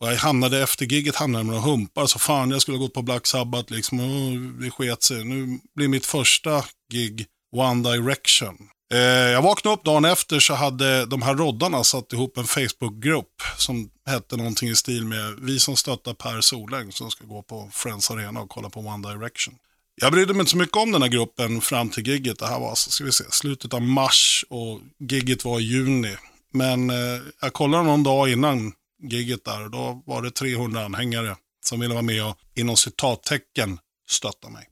och 0.00 0.12
jag 0.12 0.16
hamnade 0.16 0.62
efter 0.62 0.86
giget 0.86 1.16
hamnade 1.16 1.44
med 1.44 1.62
humpar 1.62 2.06
så 2.06 2.18
fan 2.18 2.50
jag 2.50 2.62
skulle 2.62 2.78
gått 2.78 2.94
på 2.94 3.02
Black 3.02 3.26
Sabbath 3.26 3.72
liksom 3.72 4.00
och 4.00 4.62
det 4.62 4.70
sket 4.70 5.02
sig. 5.02 5.24
Nu 5.24 5.60
blir 5.74 5.88
mitt 5.88 6.06
första 6.06 6.64
gig 6.92 7.26
One 7.56 7.90
Direction. 7.90 8.56
Eh, 8.94 9.00
jag 9.30 9.42
vaknade 9.42 9.74
upp 9.74 9.84
dagen 9.84 10.04
efter 10.04 10.40
så 10.40 10.54
hade 10.54 11.06
de 11.06 11.22
här 11.22 11.34
roddarna 11.34 11.84
satt 11.84 12.12
ihop 12.12 12.36
en 12.36 12.44
Facebookgrupp 12.44 13.42
som 13.56 13.90
hette 14.06 14.36
någonting 14.36 14.68
i 14.68 14.74
stil 14.74 15.04
med 15.04 15.36
Vi 15.40 15.58
som 15.58 15.76
stöttar 15.76 16.14
Per 16.14 16.40
Soläng 16.40 16.92
som 16.92 17.10
ska 17.10 17.24
gå 17.24 17.42
på 17.42 17.70
Friends 17.72 18.10
Arena 18.10 18.40
och 18.40 18.50
kolla 18.50 18.70
på 18.70 18.80
One 18.80 19.08
Direction. 19.08 19.54
Jag 20.00 20.12
brydde 20.12 20.32
mig 20.32 20.40
inte 20.40 20.50
så 20.50 20.56
mycket 20.56 20.76
om 20.76 20.92
den 20.92 21.02
här 21.02 21.08
gruppen 21.08 21.60
fram 21.60 21.88
till 21.88 22.08
gigget. 22.08 22.38
Det 22.38 22.46
här 22.46 22.60
var 22.60 22.70
alltså, 22.70 22.90
ska 22.90 23.04
vi 23.04 23.12
se, 23.12 23.24
slutet 23.30 23.74
av 23.74 23.82
mars 23.82 24.44
och 24.48 24.80
gigget 25.10 25.44
var 25.44 25.60
i 25.60 25.62
juni. 25.62 26.16
Men 26.52 26.90
eh, 26.90 27.20
jag 27.40 27.52
kollade 27.52 27.84
någon 27.84 28.02
dag 28.02 28.32
innan 28.32 28.72
gigget 29.02 29.44
där 29.44 29.64
och 29.64 29.70
då 29.70 30.02
var 30.06 30.22
det 30.22 30.30
300 30.30 30.84
anhängare 30.84 31.36
som 31.66 31.80
ville 31.80 31.94
vara 31.94 32.02
med 32.02 32.24
och 32.24 32.36
inom 32.54 32.76
citattecken 32.76 33.78
stötta 34.08 34.48
mig. 34.48 34.68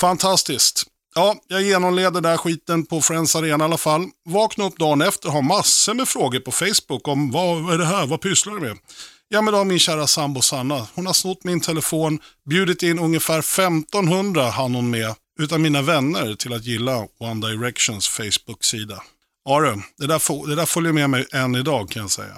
Fantastiskt. 0.00 0.89
Ja, 1.14 1.36
jag 1.48 1.62
genomleder 1.62 2.20
där 2.20 2.36
skiten 2.36 2.86
på 2.86 3.00
Friends 3.00 3.36
Arena 3.36 3.64
i 3.64 3.66
alla 3.66 3.76
fall. 3.76 4.06
Vaknade 4.24 4.70
upp 4.70 4.78
dagen 4.78 5.02
efter 5.02 5.28
och 5.28 5.34
har 5.34 5.42
massor 5.42 5.94
med 5.94 6.08
frågor 6.08 6.40
på 6.40 6.52
Facebook 6.52 7.08
om 7.08 7.30
vad 7.30 7.74
är 7.74 7.78
det 7.78 7.86
här, 7.86 8.06
vad 8.06 8.20
pysslar 8.20 8.54
du 8.54 8.60
med? 8.60 8.78
Ja 9.28 9.42
men 9.42 9.52
då 9.52 9.58
har 9.58 9.64
min 9.64 9.78
kära 9.78 10.06
sambo 10.06 10.40
Sanna, 10.40 10.86
hon 10.94 11.06
har 11.06 11.12
snott 11.12 11.44
min 11.44 11.60
telefon, 11.60 12.18
bjudit 12.50 12.82
in 12.82 12.98
ungefär 12.98 13.38
1500 13.38 14.50
han 14.50 14.74
hon 14.74 14.90
med 14.90 15.14
utav 15.40 15.60
mina 15.60 15.82
vänner 15.82 16.34
till 16.34 16.52
att 16.52 16.64
gilla 16.64 17.06
One 17.18 17.48
Directions 17.48 18.08
Facebook-sida. 18.08 19.02
Ja 19.44 19.60
du, 19.60 19.82
det 19.98 20.06
där, 20.06 20.46
det 20.46 20.54
där 20.54 20.66
följer 20.66 20.92
med 20.92 21.10
mig 21.10 21.26
än 21.32 21.54
idag 21.54 21.90
kan 21.90 22.02
jag 22.02 22.10
säga. 22.10 22.36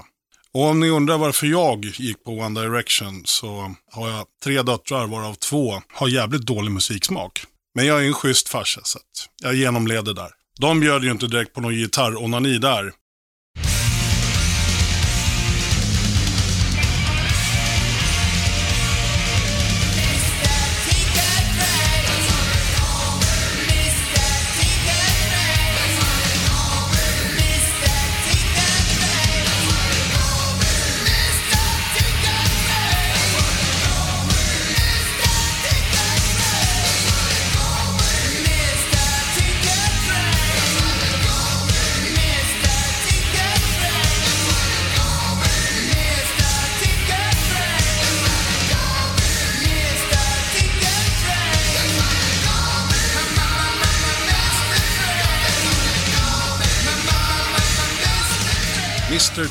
Och 0.55 0.63
om 0.63 0.81
ni 0.81 0.91
undrar 0.91 1.19
varför 1.19 1.47
jag 1.47 1.85
gick 1.85 2.25
på 2.25 2.31
One 2.31 2.61
Direction 2.61 3.23
så 3.25 3.75
har 3.93 4.11
jag 4.11 4.27
tre 4.45 4.63
döttrar 4.63 5.07
varav 5.07 5.35
två 5.35 5.83
har 5.93 6.09
jävligt 6.09 6.43
dålig 6.43 6.71
musiksmak. 6.73 7.47
Men 7.75 7.87
jag 7.87 8.03
är 8.03 8.07
en 8.07 8.15
schysst 8.15 8.49
farsa 8.49 8.81
så 8.85 8.99
att 8.99 9.29
jag 9.43 9.55
genomleder 9.55 10.15
där. 10.15 10.31
De 10.61 10.81
bjöd 10.81 11.05
ju 11.05 11.11
inte 11.11 11.27
direkt 11.27 11.55
på 11.55 11.61
någon 11.61 11.75
gitarronani 11.75 12.59
där. 12.59 12.93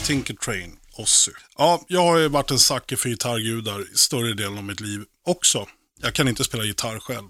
Tinker 0.06 0.34
Train, 0.34 0.72
Ozzy. 0.98 1.32
Ja, 1.58 1.86
jag 1.88 2.02
har 2.02 2.18
ju 2.18 2.28
varit 2.28 2.52
en 2.52 2.60
sucker 2.60 2.96
för 2.96 3.10
gitarrgudar 3.10 3.86
större 3.96 4.34
delen 4.34 4.58
av 4.58 4.64
mitt 4.64 4.80
liv 4.80 5.04
också. 5.28 5.68
Jag 6.02 6.14
kan 6.14 6.28
inte 6.28 6.44
spela 6.44 6.64
gitarr 6.64 7.00
själv. 7.00 7.28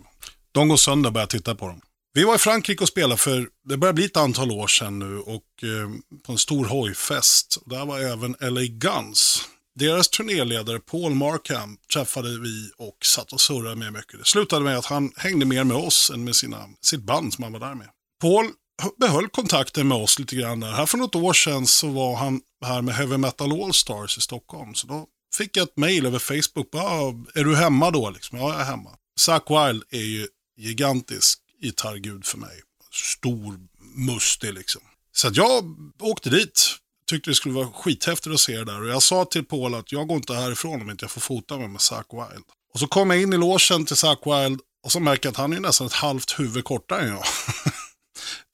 De 0.51 0.67
går 0.67 0.77
sönder 0.77 1.11
bara 1.11 1.19
jag 1.19 1.29
tittar 1.29 1.55
på 1.55 1.67
dem. 1.67 1.81
Vi 2.13 2.23
var 2.23 2.35
i 2.35 2.37
Frankrike 2.37 2.83
och 2.83 2.87
spelade 2.87 3.17
för, 3.17 3.47
det 3.69 3.77
börjar 3.77 3.93
bli 3.93 4.05
ett 4.05 4.17
antal 4.17 4.51
år 4.51 4.67
sedan 4.67 4.99
nu, 4.99 5.19
och 5.19 5.63
eh, 5.63 5.89
på 6.25 6.31
en 6.31 6.37
stor 6.37 6.65
hojfest. 6.65 7.57
Där 7.65 7.85
var 7.85 7.99
även 7.99 8.35
LA 8.39 8.61
Guns. 8.61 9.45
Deras 9.79 10.09
turnéledare 10.09 10.79
Paul 10.79 11.15
Markham 11.15 11.77
träffade 11.93 12.39
vi 12.39 12.71
och 12.77 12.97
satt 13.05 13.33
och 13.33 13.41
surrade 13.41 13.75
med 13.75 13.93
mycket. 13.93 14.19
Det 14.19 14.25
slutade 14.25 14.65
med 14.65 14.77
att 14.77 14.85
han 14.85 15.11
hängde 15.15 15.45
mer 15.45 15.63
med 15.63 15.77
oss 15.77 16.11
än 16.13 16.23
med 16.23 16.35
sina, 16.35 16.69
sitt 16.81 17.01
band 17.01 17.33
som 17.33 17.43
han 17.43 17.53
var 17.53 17.59
där 17.59 17.75
med. 17.75 17.87
Paul 18.21 18.51
behöll 18.99 19.27
kontakten 19.27 19.87
med 19.87 19.97
oss 19.97 20.19
lite 20.19 20.35
grann 20.35 20.59
där. 20.59 20.71
Här 20.71 20.85
för 20.85 20.97
något 20.97 21.15
år 21.15 21.33
sedan 21.33 21.67
så 21.67 21.87
var 21.87 22.15
han 22.15 22.41
här 22.65 22.81
med 22.81 22.95
Heavy 22.95 23.17
Metal 23.17 23.63
All 23.63 23.73
Stars 23.73 24.17
i 24.17 24.21
Stockholm. 24.21 24.73
Så 24.75 24.87
då 24.87 25.07
fick 25.37 25.57
jag 25.57 25.63
ett 25.63 25.77
mail 25.77 26.05
över 26.05 26.19
Facebook. 26.19 26.71
Bara, 26.71 26.83
"Ah, 26.83 27.13
är 27.35 27.43
du 27.43 27.55
hemma 27.55 27.91
då? 27.91 28.09
Liksom, 28.09 28.37
ja, 28.37 28.51
jag 28.51 28.61
är 28.61 28.65
hemma. 28.65 28.89
Zack 29.19 29.43
Wild 29.49 29.83
är 29.89 30.03
ju 30.03 30.27
gigantisk 30.57 31.39
gitarrgud 31.61 32.25
för 32.25 32.37
mig. 32.37 32.61
Stor, 32.93 33.59
mustig 33.95 34.53
liksom. 34.53 34.81
Så 35.15 35.27
att 35.27 35.35
jag 35.35 35.75
åkte 35.99 36.29
dit. 36.29 36.61
Tyckte 37.09 37.29
det 37.29 37.35
skulle 37.35 37.53
vara 37.55 37.71
skithäftigt 37.71 38.33
att 38.33 38.39
se 38.39 38.57
det 38.57 38.65
där. 38.65 38.81
Och 38.81 38.87
jag 38.87 39.03
sa 39.03 39.25
till 39.25 39.45
Paul 39.45 39.75
att 39.75 39.91
jag 39.91 40.07
går 40.07 40.17
inte 40.17 40.33
härifrån 40.33 40.81
om 40.81 40.89
inte 40.89 41.03
jag 41.03 41.11
får 41.11 41.21
fota 41.21 41.57
mig 41.57 41.67
med 41.67 41.81
Zack 41.81 42.05
Wild. 42.11 42.43
Och 42.73 42.79
så 42.79 42.87
kom 42.87 43.09
jag 43.09 43.21
in 43.21 43.33
i 43.33 43.37
logen 43.37 43.85
till 43.85 43.95
Zack 43.95 44.19
Wild 44.25 44.59
och 44.83 44.91
så 44.91 44.99
märker 44.99 45.25
jag 45.27 45.31
att 45.31 45.37
han 45.37 45.53
är 45.53 45.59
nästan 45.59 45.87
ett 45.87 45.93
halvt 45.93 46.39
huvud 46.39 46.63
kortare 46.63 47.01
än 47.01 47.07
jag. 47.07 47.23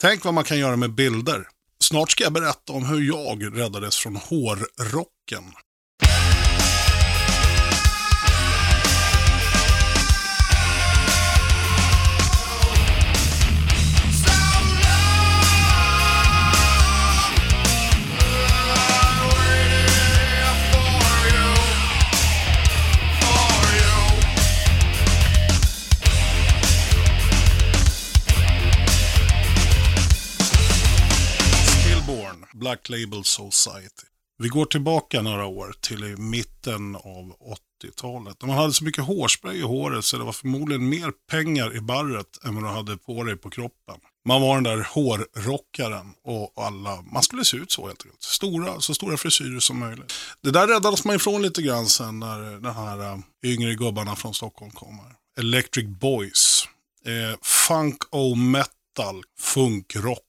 Tänk 0.01 0.25
vad 0.25 0.33
man 0.33 0.43
kan 0.43 0.59
göra 0.59 0.75
med 0.75 0.93
bilder. 0.93 1.47
Snart 1.83 2.11
ska 2.11 2.23
jag 2.23 2.33
berätta 2.33 2.73
om 2.73 2.85
hur 2.85 3.01
jag 3.01 3.59
räddades 3.59 3.95
från 3.97 4.15
hårrocken. 4.15 5.43
Black 32.67 32.89
Label 32.89 33.23
Society. 33.23 34.07
Vi 34.37 34.49
går 34.49 34.65
tillbaka 34.65 35.21
några 35.21 35.45
år 35.45 35.75
till 35.81 36.03
i 36.03 36.15
mitten 36.17 36.95
av 36.95 37.35
80-talet. 37.83 38.41
Man 38.41 38.57
hade 38.57 38.73
så 38.73 38.83
mycket 38.83 39.03
hårspray 39.03 39.57
i 39.57 39.61
håret 39.61 40.05
så 40.05 40.17
det 40.17 40.23
var 40.23 40.31
förmodligen 40.31 40.89
mer 40.89 41.11
pengar 41.31 41.75
i 41.75 41.81
barret 41.81 42.45
än 42.45 42.55
vad 42.55 42.63
du 42.63 42.67
hade 42.67 42.97
på 42.97 43.23
dig 43.23 43.37
på 43.37 43.49
kroppen. 43.49 43.95
Man 44.25 44.41
var 44.41 44.55
den 44.55 44.63
där 44.63 44.87
hårrockaren 44.93 46.13
och 46.23 46.53
alla, 46.65 47.01
man 47.01 47.23
skulle 47.23 47.45
se 47.45 47.57
ut 47.57 47.71
så 47.71 47.87
helt 47.87 48.05
enkelt. 48.05 48.23
Stora, 48.23 48.81
så 48.81 48.93
stora 48.93 49.17
frisyrer 49.17 49.59
som 49.59 49.79
möjligt. 49.79 50.13
Det 50.41 50.51
där 50.51 50.67
räddades 50.67 51.05
man 51.05 51.15
ifrån 51.15 51.41
lite 51.41 51.61
grann 51.61 51.85
sen 51.85 52.19
när 52.19 52.59
de 52.59 52.75
här 52.75 53.13
eh, 53.13 53.19
yngre 53.43 53.75
gubbarna 53.75 54.15
från 54.15 54.33
Stockholm 54.33 54.71
kommer. 54.71 55.05
Electric 55.39 55.85
Boys, 55.85 56.67
eh, 57.05 57.39
funk 57.41 58.03
och 58.09 58.37
metal, 58.37 59.23
funkrock. 59.39 60.26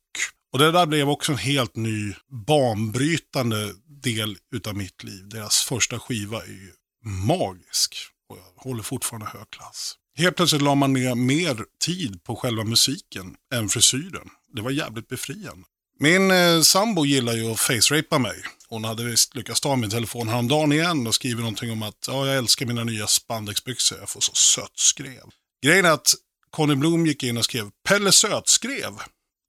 Och 0.53 0.59
det 0.59 0.73
där 0.73 0.87
blev 0.87 1.09
också 1.09 1.33
en 1.33 1.39
helt 1.39 1.77
ny 1.77 2.15
banbrytande 2.47 3.73
del 4.03 4.37
utav 4.53 4.77
mitt 4.77 5.05
liv. 5.05 5.29
Deras 5.29 5.61
första 5.61 5.99
skiva 5.99 6.43
är 6.43 6.47
ju 6.47 6.73
magisk 7.05 7.97
och 8.29 8.39
jag 8.39 8.63
håller 8.63 8.83
fortfarande 8.83 9.27
hög 9.27 9.51
klass. 9.51 9.95
Helt 10.17 10.37
plötsligt 10.37 10.63
la 10.63 10.75
man 10.75 10.93
ner 10.93 11.15
mer 11.15 11.65
tid 11.85 12.25
på 12.25 12.37
själva 12.37 12.65
musiken 12.65 13.35
än 13.55 13.69
frisyren. 13.69 14.29
Det 14.55 14.63
var 14.63 14.71
jävligt 14.71 15.09
befriande. 15.09 15.67
Min 16.01 16.31
eh, 16.31 16.61
sambo 16.61 17.05
gillar 17.05 17.33
ju 17.33 17.51
att 17.51 17.61
face-rapa 17.61 18.19
mig. 18.19 18.43
Hon 18.69 18.85
hade 18.85 19.05
visst 19.05 19.35
lyckats 19.37 19.61
ta 19.61 19.77
min 19.77 19.91
telefon 19.91 20.29
häromdagen 20.29 20.73
igen 20.73 21.07
och 21.07 21.15
skriver 21.15 21.41
någonting 21.41 21.71
om 21.71 21.83
att 21.83 22.05
ja, 22.07 22.27
jag 22.27 22.37
älskar 22.37 22.67
mina 22.67 22.85
nya 22.85 23.07
spandexbyxor. 23.07 23.99
Jag 23.99 24.09
får 24.09 24.21
så 24.21 24.33
sött 24.35 24.79
skrev. 24.79 25.23
Grejen 25.63 25.85
är 25.85 25.91
att 25.91 26.15
Conny 26.51 26.75
Blom 26.75 27.07
gick 27.07 27.23
in 27.23 27.37
och 27.37 27.45
skrev 27.45 27.71
Pelle 27.89 28.13
Sötskrev. 28.13 28.93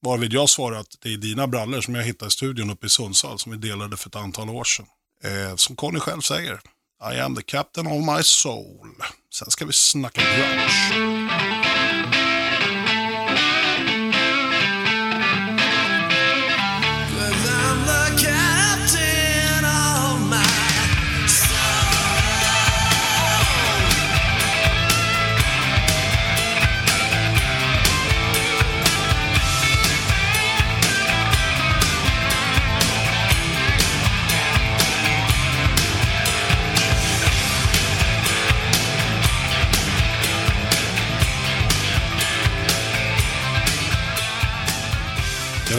Varvid 0.01 0.33
jag 0.33 0.49
svarade 0.49 0.79
att 0.79 0.95
det 0.99 1.13
är 1.13 1.17
dina 1.17 1.47
brallor 1.47 1.81
som 1.81 1.95
jag 1.95 2.03
hittade 2.03 2.27
i 2.27 2.31
studion 2.31 2.69
uppe 2.69 2.85
i 2.85 2.89
Sundsvall 2.89 3.39
som 3.39 3.51
vi 3.51 3.57
delade 3.57 3.97
för 3.97 4.09
ett 4.09 4.15
antal 4.15 4.49
år 4.49 4.63
sedan. 4.63 4.85
Eh, 5.23 5.55
som 5.55 5.75
Conny 5.75 5.99
själv 5.99 6.21
säger. 6.21 6.59
I 7.13 7.19
am 7.19 7.35
the 7.35 7.41
captain 7.41 7.88
of 7.88 8.15
my 8.17 8.23
soul. 8.23 8.95
Sen 9.33 9.51
ska 9.51 9.65
vi 9.65 9.73
snacka 9.73 10.21
grunge. 10.21 11.58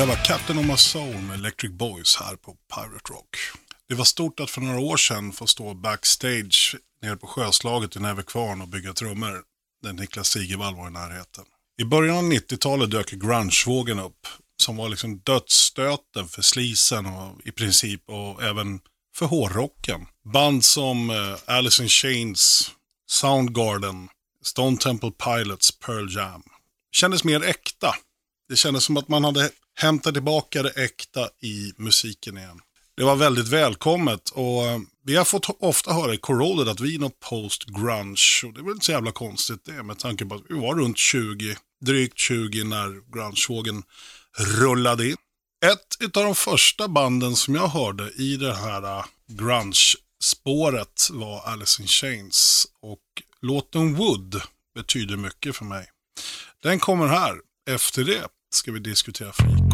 Där 0.01 0.07
var 0.07 0.25
Captain 0.25 0.59
of 0.59 0.67
My 0.67 0.77
Soul 0.77 1.19
med 1.19 1.35
Electric 1.35 1.73
Boys 1.73 2.17
här 2.17 2.37
på 2.37 2.57
Pirate 2.75 3.13
Rock. 3.13 3.37
Det 3.89 3.95
var 3.95 4.05
stort 4.05 4.41
att 4.41 4.51
för 4.51 4.61
några 4.61 4.81
år 4.81 4.97
sedan 4.97 5.33
få 5.33 5.47
stå 5.47 5.75
backstage 5.75 6.77
nere 7.03 7.17
på 7.17 7.27
Sjöslaget 7.27 7.97
i 7.97 8.01
Nävekvarn 8.01 8.63
och 8.63 8.69
bygga 8.69 8.93
trummor. 8.93 9.43
Där 9.83 9.93
Niklas 9.93 10.29
Sigervall 10.29 10.77
var 10.77 10.89
i 10.89 10.91
närheten. 10.91 11.45
I 11.81 11.85
början 11.85 12.17
av 12.17 12.33
90-talet 12.33 12.91
dök 12.91 13.11
grungevågen 13.11 13.99
upp. 13.99 14.27
Som 14.63 14.77
var 14.77 14.89
liksom 14.89 15.19
dödsstöten 15.19 16.29
för 16.29 16.43
slisen 16.43 17.07
och 17.07 17.41
i 17.45 17.53
princip 17.53 18.03
och 18.07 18.43
även 18.43 18.81
för 19.17 19.27
hårrocken. 19.27 20.07
Band 20.33 20.65
som 20.65 21.11
eh, 21.11 21.57
Alice 21.57 21.83
in 21.83 21.89
Chains, 21.89 22.71
Soundgarden, 23.11 24.09
Stone 24.45 24.77
Temple 24.77 25.11
Pilots, 25.11 25.79
Pearl 25.79 26.17
Jam. 26.17 26.43
Kändes 26.93 27.25
mer 27.25 27.43
äkta. 27.43 27.95
Det 28.49 28.57
kändes 28.57 28.85
som 28.85 28.97
att 28.97 29.09
man 29.09 29.25
hade 29.25 29.51
Hämta 29.83 30.13
tillbaka 30.13 30.63
det 30.63 30.71
äkta 30.71 31.29
i 31.41 31.73
musiken 31.77 32.39
igen. 32.39 32.61
Det 32.97 33.05
var 33.05 33.17
väldigt 33.17 33.49
välkommet 33.49 34.29
och 34.29 34.67
eh, 34.67 34.79
vi 35.05 35.17
har 35.17 35.25
fått 35.25 35.57
ofta 35.61 35.93
höra 35.93 36.15
i 36.15 36.17
Corroded 36.17 36.69
att 36.69 36.81
vi 36.81 36.95
är 36.95 36.99
något 36.99 37.21
post-grunge. 37.21 38.47
Och 38.47 38.53
det 38.55 38.61
är 38.61 38.65
väl 38.65 38.73
inte 38.73 38.87
så 38.87 38.93
jävla 38.93 39.13
konstigt 39.13 39.65
det 39.65 39.83
med 39.83 39.99
tanke 39.99 40.25
på 40.25 40.35
att 40.35 40.43
vi 40.49 40.55
var 40.55 40.75
runt 40.75 40.99
20, 40.99 41.57
drygt 41.81 42.19
20 42.19 42.65
när 42.65 43.13
grungevågen 43.13 43.83
rullade 44.39 45.09
in. 45.09 45.17
Ett 45.65 46.17
av 46.17 46.25
de 46.25 46.35
första 46.35 46.89
banden 46.89 47.37
som 47.37 47.55
jag 47.55 47.69
hörde 47.69 48.11
i 48.11 48.37
det 48.37 48.55
här 48.55 48.83
eh, 48.83 49.05
grunge-spåret 49.29 51.09
var 51.11 51.41
Alice 51.41 51.83
in 51.83 51.89
Chains. 51.89 52.67
Och 52.83 53.23
låten 53.43 53.95
Wood 53.95 54.43
betyder 54.75 55.17
mycket 55.17 55.57
för 55.57 55.65
mig. 55.65 55.91
Den 56.63 56.79
kommer 56.79 57.07
här. 57.07 57.35
Efter 57.71 58.05
det 58.05 58.27
ska 58.51 58.73
vi 58.73 58.79
diskutera 58.79 59.33
fika. 59.33 59.70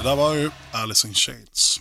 Det 0.00 0.08
där 0.08 0.16
var 0.16 0.34
ju 0.34 0.50
Alice 0.72 1.08
in 1.08 1.14
Chains. 1.14 1.80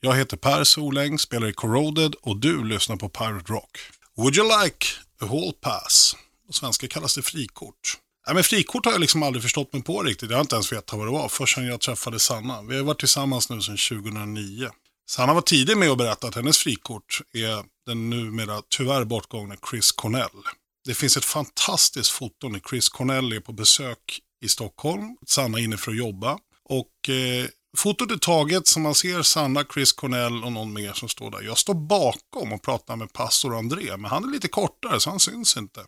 Jag 0.00 0.16
heter 0.16 0.36
Per 0.36 0.64
Soläng, 0.64 1.18
spelar 1.18 1.48
i 1.48 1.52
Corroded 1.52 2.14
och 2.14 2.36
du 2.36 2.64
lyssnar 2.64 2.96
på 2.96 3.08
Pirate 3.08 3.52
Rock. 3.52 3.78
Would 4.16 4.36
you 4.36 4.64
like 4.64 4.86
a 5.20 5.26
hall 5.26 5.52
pass? 5.60 6.16
På 6.46 6.52
svenska 6.52 6.88
kallas 6.88 7.14
det 7.14 7.22
frikort. 7.22 7.98
Nej, 8.26 8.34
men 8.34 8.44
frikort 8.44 8.84
har 8.84 8.92
jag 8.92 9.00
liksom 9.00 9.22
aldrig 9.22 9.42
förstått 9.42 9.72
mig 9.72 9.82
på 9.82 10.02
riktigt. 10.02 10.30
Jag 10.30 10.36
har 10.36 10.40
inte 10.40 10.54
ens 10.54 10.72
vetat 10.72 10.98
vad 10.98 11.06
det 11.06 11.12
var 11.12 11.28
förrän 11.28 11.66
jag 11.66 11.80
träffade 11.80 12.18
Sanna. 12.18 12.62
Vi 12.62 12.76
har 12.76 12.84
varit 12.84 12.98
tillsammans 12.98 13.50
nu 13.50 13.60
sedan 13.60 13.76
2009. 13.76 14.70
Sanna 15.08 15.34
var 15.34 15.40
tidig 15.40 15.76
med 15.76 15.90
att 15.90 15.98
berätta 15.98 16.28
att 16.28 16.34
hennes 16.34 16.58
frikort 16.58 17.20
är 17.32 17.64
den 17.86 18.10
numera 18.10 18.62
tyvärr 18.68 19.04
bortgångna 19.04 19.56
Chris 19.70 19.92
Cornell. 19.92 20.42
Det 20.84 20.94
finns 20.94 21.16
ett 21.16 21.24
fantastiskt 21.24 22.10
foto 22.10 22.48
när 22.48 22.60
Chris 22.70 22.88
Cornell 22.88 23.32
är 23.32 23.40
på 23.40 23.52
besök 23.52 24.20
i 24.44 24.48
Stockholm. 24.48 25.16
Sanna 25.26 25.58
är 25.58 25.62
inne 25.62 25.76
för 25.76 25.90
att 25.90 25.98
jobba. 25.98 26.38
Och 26.68 27.08
eh, 27.08 27.46
fotot 27.76 28.10
är 28.10 28.16
taget 28.16 28.66
som 28.66 28.82
man 28.82 28.94
ser 28.94 29.22
Sanna, 29.22 29.64
Chris 29.74 29.92
Cornell 29.92 30.44
och 30.44 30.52
någon 30.52 30.72
mer 30.72 30.92
som 30.92 31.08
står 31.08 31.30
där. 31.30 31.42
Jag 31.42 31.58
står 31.58 31.74
bakom 31.74 32.52
och 32.52 32.62
pratar 32.62 32.96
med 32.96 33.12
pastor 33.12 33.58
André, 33.58 33.96
men 33.96 34.10
han 34.10 34.24
är 34.24 34.28
lite 34.28 34.48
kortare 34.48 35.00
så 35.00 35.10
han 35.10 35.20
syns 35.20 35.56
inte. 35.56 35.84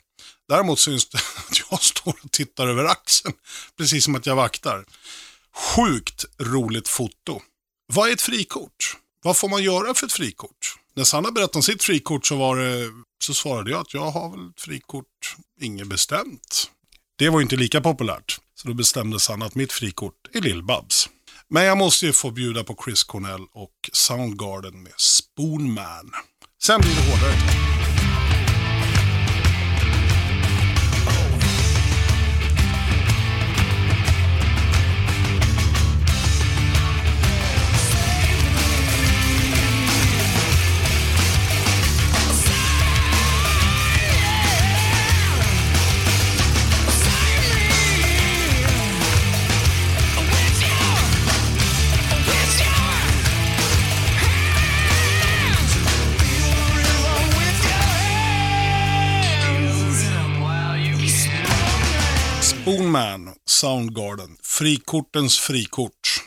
Däremot 0.49 0.79
syns 0.79 1.09
det 1.09 1.19
att 1.49 1.71
jag 1.71 1.83
står 1.83 2.17
och 2.23 2.31
tittar 2.31 2.69
över 2.69 2.85
axeln, 2.85 3.35
precis 3.77 4.05
som 4.05 4.15
att 4.15 4.27
jag 4.27 4.37
vaktar. 4.37 4.85
Sjukt 5.77 6.25
roligt 6.39 6.89
foto. 6.89 7.41
Vad 7.93 8.09
är 8.09 8.13
ett 8.13 8.23
frikort? 8.23 8.97
Vad 9.23 9.37
får 9.37 9.49
man 9.49 9.63
göra 9.63 9.95
för 9.95 10.07
ett 10.07 10.13
frikort? 10.13 10.75
När 10.95 11.05
Sanna 11.05 11.31
berättade 11.31 11.59
om 11.59 11.63
sitt 11.63 11.83
frikort 11.83 12.27
så, 12.27 12.37
var 12.37 12.57
det, 12.57 12.91
så 13.25 13.35
svarade 13.35 13.71
jag 13.71 13.81
att 13.81 13.95
jag 13.95 14.11
har 14.11 14.31
väl 14.31 14.51
ett 14.51 14.61
frikort, 14.61 15.37
inget 15.61 15.87
bestämt. 15.87 16.71
Det 17.17 17.29
var 17.29 17.39
ju 17.39 17.43
inte 17.43 17.57
lika 17.57 17.81
populärt, 17.81 18.41
så 18.55 18.69
då 18.69 18.75
bestämde 18.75 19.21
Sanna 19.21 19.47
att 19.47 19.55
mitt 19.55 19.73
frikort 19.73 20.15
är 20.33 20.41
Lill-Babs. 20.41 21.09
Men 21.51 21.65
jag 21.65 21.79
måste 21.79 22.07
ju 22.07 22.13
få 22.13 22.31
bjuda 22.31 22.65
på 22.65 22.77
Chris 22.85 23.05
Cornell 23.05 23.41
och 23.55 23.91
Soundgarden 23.93 24.83
med 24.83 24.93
Spoonman. 24.97 26.11
Sen 26.63 26.81
blir 26.81 26.91
det 26.91 27.11
hårdare. 27.11 27.35
Soundgarden, 63.61 64.37
frikortens 64.43 65.39
frikort. 65.39 66.25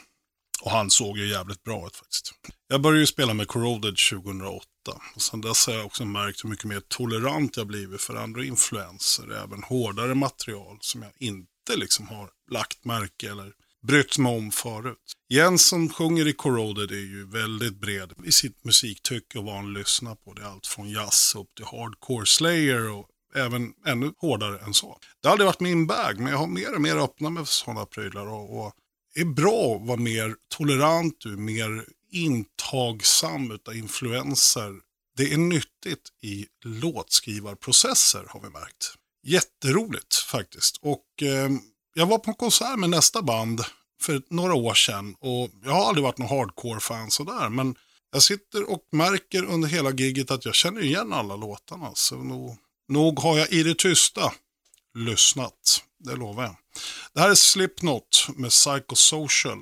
Och 0.62 0.72
han 0.72 0.89
såg 0.89 1.17
ju 1.17 1.28
jävligt 1.28 1.63
bra 1.63 1.88
ut 1.88 1.96
faktiskt. 1.96 2.34
Jag 2.67 2.82
började 2.82 3.00
ju 3.00 3.06
spela 3.06 3.34
med 3.34 3.48
Corroded 3.48 3.96
2008. 4.12 4.65
Och 5.15 5.22
sen 5.22 5.41
dess 5.41 5.67
har 5.67 5.74
jag 5.74 5.86
också 5.86 6.06
märkt 6.06 6.44
hur 6.44 6.50
mycket 6.50 6.65
mer 6.65 6.82
tolerant 6.88 7.58
jag 7.58 7.67
blivit 7.67 8.02
för 8.02 8.15
andra 8.15 8.44
influenser. 8.44 9.44
Även 9.44 9.63
hårdare 9.63 10.15
material 10.15 10.78
som 10.82 11.02
jag 11.02 11.12
inte 11.20 11.76
liksom 11.76 12.08
har 12.08 12.30
lagt 12.52 12.86
märke 12.86 13.32
eller 13.32 13.52
brytt 13.88 14.17
mig 14.17 14.38
om 14.38 14.52
förut. 14.52 15.13
Jens 15.30 15.65
som 15.65 15.89
sjunger 15.89 16.28
i 16.28 16.34
Corroded 16.34 16.91
är 16.91 16.96
ju 16.96 17.28
väldigt 17.28 17.82
bred 17.82 18.13
i 18.26 18.32
sitt 18.32 18.63
musiktycke 18.63 19.38
och 19.38 19.46
vad 19.46 19.56
han 19.56 19.74
lyssnar 19.74 20.15
på. 20.15 20.34
Det 20.34 20.41
är 20.41 20.46
allt 20.46 20.67
från 20.67 20.89
jazz 20.89 21.36
upp 21.36 21.56
till 21.56 21.65
hardcore 21.65 22.26
slayer 22.26 22.91
och 22.91 23.08
även 23.36 23.74
ännu 23.86 24.13
hårdare 24.17 24.60
än 24.60 24.74
så. 24.74 24.98
Det 25.22 25.28
har 25.28 25.32
aldrig 25.32 25.46
varit 25.46 25.60
min 25.60 25.88
bag, 25.88 26.20
men 26.20 26.32
jag 26.32 26.39
har 26.39 26.48
mer 26.48 26.76
och 26.76 26.82
mer 26.82 26.96
öppnat 26.96 27.34
med 27.34 27.48
sådana 27.48 27.86
prylar 27.86 28.28
och, 28.28 28.60
och 28.60 28.74
är 29.15 29.26
bra 29.26 29.76
att 29.76 29.88
vara 29.88 29.98
mer 29.98 30.36
tolerant, 30.50 31.15
du, 31.20 31.38
mer 31.38 31.86
intagsam 32.12 33.52
utav 33.52 33.76
influenser. 33.76 34.74
Det 35.17 35.34
är 35.34 35.38
nyttigt 35.38 36.10
i 36.22 36.46
låtskrivarprocesser 36.63 38.26
har 38.28 38.41
vi 38.41 38.50
märkt. 38.50 38.94
Jätteroligt 39.24 40.15
faktiskt. 40.15 40.78
Och 40.82 41.06
eh, 41.22 41.50
jag 41.94 42.06
var 42.06 42.17
på 42.17 42.30
en 42.30 42.36
konsert 42.36 42.80
med 42.80 42.89
nästa 42.89 43.22
band 43.22 43.62
för 44.02 44.22
några 44.30 44.54
år 44.54 44.74
sedan 44.74 45.15
och 45.20 45.50
jag 45.63 45.72
har 45.72 45.88
aldrig 45.88 46.04
varit 46.04 46.17
någon 46.17 46.30
hardcore-fan 46.30 47.12
sådär, 47.12 47.50
men 47.50 47.76
jag 48.12 48.24
sitter 48.24 48.72
och 48.72 48.88
märker 48.91 49.44
under 49.44 49.67
hela 49.67 49.91
giget 49.91 50.32
att 50.32 50.46
jag 50.46 50.56
känner 50.56 50.82
igen 50.82 51.13
alla 51.13 51.36
låtarna. 51.36 51.91
Så 51.94 52.15
nog 52.15 52.58
Nog 52.92 53.20
har 53.20 53.38
jag 53.38 53.52
i 53.52 53.64
det 53.64 53.78
tysta 53.78 54.34
lyssnat. 54.98 55.84
Det 56.00 56.16
lovar 56.16 56.44
jag. 56.44 56.56
Det 57.14 57.20
här 57.20 57.30
är 57.30 57.36
Slipknot 57.36 58.28
med 58.36 58.50
Psychosocial. 58.50 59.58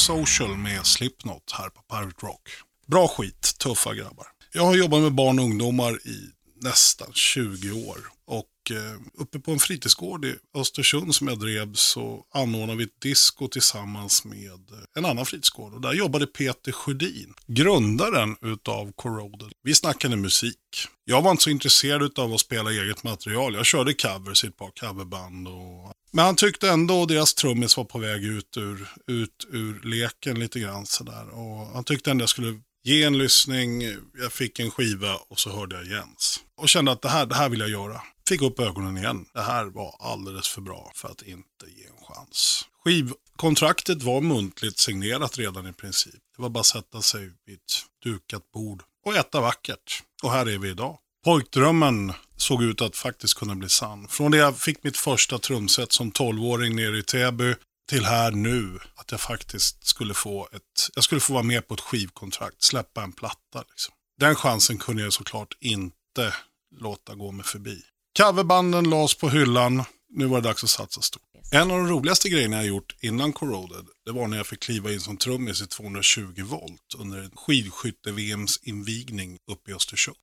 Social 0.00 0.56
med 0.56 0.86
Slipknot 0.86 1.52
här 1.52 1.68
på 1.68 1.82
Pirate 1.82 2.26
Rock. 2.26 2.48
Bra 2.86 3.08
skit, 3.08 3.54
tuffa 3.58 3.94
grabbar. 3.94 4.26
Jag 4.52 4.64
har 4.64 4.76
jobbat 4.76 5.00
med 5.00 5.14
barn 5.14 5.38
och 5.38 5.44
ungdomar 5.44 6.06
i 6.06 6.30
nästan 6.62 7.12
20 7.12 7.72
år. 7.72 7.98
Och 8.26 8.70
eh, 8.70 9.00
uppe 9.18 9.38
på 9.38 9.52
en 9.52 9.58
fritidsgård 9.58 10.24
i 10.24 10.36
Östersund 10.54 11.14
som 11.14 11.28
jag 11.28 11.38
drev 11.38 11.74
så 11.74 12.24
anordnade 12.34 12.78
vi 12.78 12.84
ett 12.84 13.00
disco 13.00 13.48
tillsammans 13.48 14.24
med 14.24 14.50
eh, 14.72 14.78
en 14.96 15.04
annan 15.04 15.26
fritidsgård. 15.26 15.74
Och 15.74 15.80
där 15.80 15.92
jobbade 15.92 16.26
Peter 16.26 16.72
Sjödin, 16.72 17.34
grundaren 17.46 18.36
utav 18.42 18.92
Corroded. 18.92 19.52
Vi 19.62 19.74
snackade 19.74 20.16
musik. 20.16 20.56
Jag 21.04 21.22
var 21.22 21.30
inte 21.30 21.42
så 21.42 21.50
intresserad 21.50 22.18
av 22.18 22.32
att 22.32 22.40
spela 22.40 22.70
eget 22.70 23.04
material. 23.04 23.54
Jag 23.54 23.66
körde 23.66 23.94
covers 23.94 24.44
i 24.44 24.46
ett 24.46 24.56
par 24.56 24.70
coverband 24.80 25.48
och 25.48 25.92
men 26.12 26.24
han 26.24 26.36
tyckte 26.36 26.70
ändå 26.70 27.02
att 27.02 27.08
deras 27.08 27.34
trummis 27.34 27.76
var 27.76 27.84
på 27.84 27.98
väg 27.98 28.24
ut 28.24 28.56
ur, 28.56 28.88
ut 29.06 29.46
ur 29.50 29.80
leken 29.84 30.40
lite 30.40 30.60
grann 30.60 30.86
sådär. 30.86 31.28
Och 31.28 31.66
han 31.66 31.84
tyckte 31.84 32.10
ändå 32.10 32.22
jag 32.22 32.28
skulle 32.28 32.60
ge 32.84 33.04
en 33.04 33.18
lyssning, 33.18 33.82
jag 34.20 34.32
fick 34.32 34.58
en 34.58 34.70
skiva 34.70 35.16
och 35.28 35.40
så 35.40 35.50
hörde 35.50 35.76
jag 35.76 35.86
Jens. 35.86 36.40
Och 36.56 36.68
kände 36.68 36.92
att 36.92 37.02
det 37.02 37.08
här, 37.08 37.26
det 37.26 37.34
här 37.34 37.48
vill 37.48 37.60
jag 37.60 37.68
göra. 37.68 38.00
Fick 38.28 38.42
upp 38.42 38.60
ögonen 38.60 38.96
igen. 38.96 39.26
Det 39.34 39.42
här 39.42 39.64
var 39.64 39.96
alldeles 40.00 40.48
för 40.48 40.60
bra 40.60 40.92
för 40.94 41.08
att 41.08 41.22
inte 41.22 41.66
ge 41.66 41.84
en 41.84 42.04
chans. 42.14 42.64
Skivkontraktet 42.84 44.02
var 44.02 44.20
muntligt 44.20 44.78
signerat 44.78 45.38
redan 45.38 45.66
i 45.66 45.72
princip. 45.72 46.20
Det 46.36 46.42
var 46.42 46.48
bara 46.48 46.60
att 46.60 46.66
sätta 46.66 47.02
sig 47.02 47.20
vid 47.46 47.54
ett 47.54 48.02
dukat 48.04 48.52
bord 48.52 48.82
och 49.06 49.16
äta 49.16 49.40
vackert. 49.40 50.02
Och 50.22 50.32
här 50.32 50.48
är 50.48 50.58
vi 50.58 50.68
idag. 50.68 50.98
Pojkdrömmen 51.24 52.12
såg 52.36 52.62
ut 52.62 52.80
att 52.80 52.96
faktiskt 52.96 53.34
kunna 53.34 53.54
bli 53.54 53.68
sann. 53.68 54.08
Från 54.08 54.30
det 54.30 54.38
jag 54.38 54.58
fick 54.58 54.84
mitt 54.84 54.96
första 54.96 55.38
trumset 55.38 55.92
som 55.92 56.12
12-åring 56.12 56.76
nere 56.76 56.98
i 56.98 57.02
Täby 57.02 57.54
till 57.88 58.04
här 58.04 58.30
nu 58.30 58.78
att 58.94 59.10
jag 59.10 59.20
faktiskt 59.20 59.86
skulle 59.86 60.14
få 60.14 60.48
ett, 60.52 60.62
jag 60.94 61.04
skulle 61.04 61.20
få 61.20 61.32
vara 61.32 61.42
med 61.42 61.68
på 61.68 61.74
ett 61.74 61.80
skivkontrakt, 61.80 62.62
släppa 62.62 63.02
en 63.02 63.12
platta. 63.12 63.64
Liksom. 63.70 63.94
Den 64.20 64.34
chansen 64.34 64.78
kunde 64.78 65.02
jag 65.02 65.12
såklart 65.12 65.56
inte 65.60 66.34
låta 66.80 67.14
gå 67.14 67.32
mig 67.32 67.44
förbi. 67.44 67.82
Coverbanden 68.18 68.90
lades 68.90 69.14
på 69.14 69.28
hyllan, 69.28 69.84
nu 70.10 70.26
var 70.26 70.40
det 70.40 70.48
dags 70.48 70.64
att 70.64 70.70
satsa 70.70 71.00
stort. 71.00 71.22
En 71.52 71.70
av 71.70 71.78
de 71.78 71.88
roligaste 71.88 72.28
grejerna 72.28 72.56
jag 72.56 72.66
gjort 72.66 72.96
innan 73.00 73.32
Corroded, 73.32 73.86
det 74.04 74.12
var 74.12 74.28
när 74.28 74.36
jag 74.36 74.46
fick 74.46 74.60
kliva 74.60 74.92
in 74.92 75.00
som 75.00 75.16
trummis 75.16 75.62
i 75.62 75.66
220 75.66 76.42
volt 76.44 76.94
under 76.98 77.30
skidskytte-VMs 77.34 78.60
invigning 78.62 79.38
uppe 79.50 79.70
i 79.70 79.74
Östersund. 79.74 80.16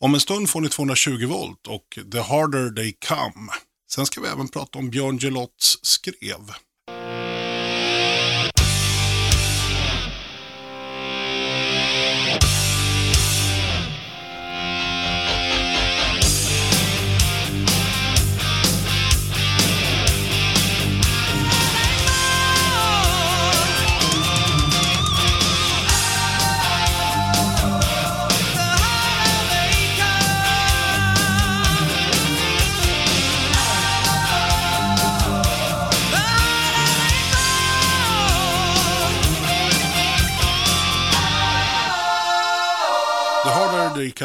Om 0.00 0.14
en 0.14 0.20
stund 0.20 0.50
får 0.50 0.60
ni 0.60 0.68
220 0.68 1.26
volt 1.26 1.66
och 1.66 1.98
The 2.12 2.20
Harder 2.20 2.70
They 2.70 2.92
Come. 3.08 3.52
Sen 3.90 4.06
ska 4.06 4.20
vi 4.20 4.28
även 4.28 4.48
prata 4.48 4.78
om 4.78 4.90
Björn 4.90 5.18
Gelotts 5.18 5.78
skrev. 5.82 6.40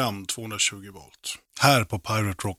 Harder 0.02 0.26
220 0.26 0.90
volt. 0.92 1.38
Här 1.60 1.84
på 1.84 1.98
Pirate 1.98 2.48
Rock. 2.48 2.58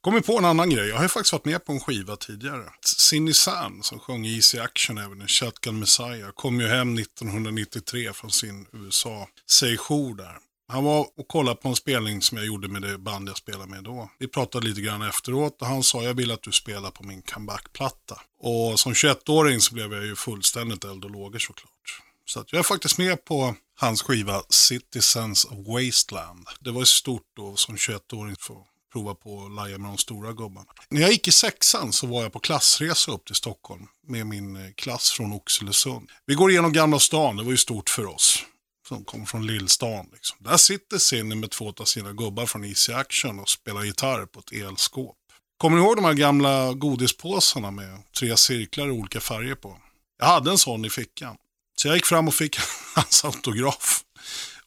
Kommer 0.00 0.20
på 0.20 0.38
en 0.38 0.44
annan 0.44 0.70
grej. 0.70 0.88
Jag 0.88 0.96
har 0.96 1.02
ju 1.02 1.08
faktiskt 1.08 1.32
varit 1.32 1.44
med 1.44 1.64
på 1.64 1.72
en 1.72 1.80
skiva 1.80 2.16
tidigare. 2.16 2.64
Cindy 2.84 3.32
San 3.32 3.82
som 3.82 3.98
sjöng 3.98 4.26
Easy 4.26 4.58
Action 4.58 4.98
även 4.98 5.22
i 5.22 5.26
Shotgun 5.26 5.78
Messiah 5.78 6.30
kom 6.30 6.60
ju 6.60 6.68
hem 6.68 6.98
1993 6.98 8.12
från 8.12 8.30
sin 8.30 8.66
USA-sejour 8.72 10.14
där. 10.14 10.36
Han 10.68 10.84
var 10.84 11.06
och 11.16 11.28
kollade 11.28 11.56
på 11.56 11.68
en 11.68 11.76
spelning 11.76 12.22
som 12.22 12.38
jag 12.38 12.46
gjorde 12.46 12.68
med 12.68 12.82
det 12.82 12.98
band 12.98 13.28
jag 13.28 13.36
spelade 13.36 13.70
med 13.70 13.84
då. 13.84 14.10
Vi 14.18 14.28
pratade 14.28 14.66
lite 14.66 14.80
grann 14.80 15.02
efteråt 15.02 15.62
och 15.62 15.66
han 15.66 15.82
sa 15.82 16.02
jag 16.02 16.14
vill 16.14 16.30
att 16.30 16.42
du 16.42 16.52
spelar 16.52 16.90
på 16.90 17.04
min 17.04 17.22
comebackplatta. 17.22 18.20
Och 18.40 18.80
som 18.80 18.92
21-åring 18.92 19.60
så 19.60 19.74
blev 19.74 19.92
jag 19.92 20.04
ju 20.04 20.16
fullständigt 20.16 20.84
eld 20.84 21.04
och 21.04 21.10
lågor 21.10 21.38
såklart. 21.38 22.02
Så 22.26 22.40
att 22.40 22.52
jag 22.52 22.58
är 22.58 22.62
faktiskt 22.62 22.98
med 22.98 23.24
på 23.24 23.54
hans 23.80 24.02
skiva 24.02 24.42
Citizens 24.48 25.44
of 25.44 25.58
Wasteland. 25.66 26.46
Det 26.60 26.70
var 26.70 26.84
stort 26.84 27.26
då 27.36 27.56
som 27.56 27.76
21-åring 27.76 28.36
för 28.36 28.56
prova 28.92 29.14
på 29.14 29.44
att 29.44 29.52
laja 29.52 29.78
med 29.78 29.90
de 29.90 29.98
stora 29.98 30.32
gubbarna. 30.32 30.66
När 30.88 31.00
jag 31.00 31.10
gick 31.10 31.28
i 31.28 31.32
sexan 31.32 31.92
så 31.92 32.06
var 32.06 32.22
jag 32.22 32.32
på 32.32 32.38
klassresa 32.38 33.12
upp 33.12 33.24
till 33.24 33.34
Stockholm 33.34 33.86
med 34.06 34.26
min 34.26 34.56
eh, 34.56 34.72
klass 34.76 35.10
från 35.10 35.32
Oxelösund. 35.32 36.10
Vi 36.26 36.34
går 36.34 36.50
igenom 36.50 36.72
Gamla 36.72 36.98
stan, 36.98 37.36
det 37.36 37.42
var 37.42 37.50
ju 37.50 37.56
stort 37.56 37.90
för 37.90 38.06
oss 38.06 38.44
som 38.88 39.04
kom 39.04 39.26
från 39.26 39.46
Lillstan. 39.46 40.08
Liksom. 40.12 40.36
Där 40.40 40.56
sitter 40.56 40.98
Cindy 40.98 41.36
med 41.36 41.50
två 41.50 41.72
av 41.80 41.84
sina 41.84 42.12
gubbar 42.12 42.46
från 42.46 42.64
Easy 42.64 42.92
Action 42.92 43.40
och 43.40 43.48
spelar 43.48 43.84
gitarr 43.84 44.26
på 44.26 44.40
ett 44.40 44.52
elskåp. 44.52 45.16
Kommer 45.58 45.76
ni 45.76 45.82
ihåg 45.82 45.96
de 45.96 46.04
här 46.04 46.14
gamla 46.14 46.72
godispåsarna 46.72 47.70
med 47.70 48.02
tre 48.18 48.36
cirklar 48.36 48.88
i 48.88 48.90
olika 48.90 49.20
färger 49.20 49.54
på? 49.54 49.78
Jag 50.18 50.26
hade 50.26 50.50
en 50.50 50.58
sån 50.58 50.84
i 50.84 50.90
fickan. 50.90 51.36
Så 51.80 51.88
jag 51.88 51.94
gick 51.94 52.06
fram 52.06 52.28
och 52.28 52.34
fick 52.34 52.58
hans 52.94 53.24
autograf. 53.24 54.04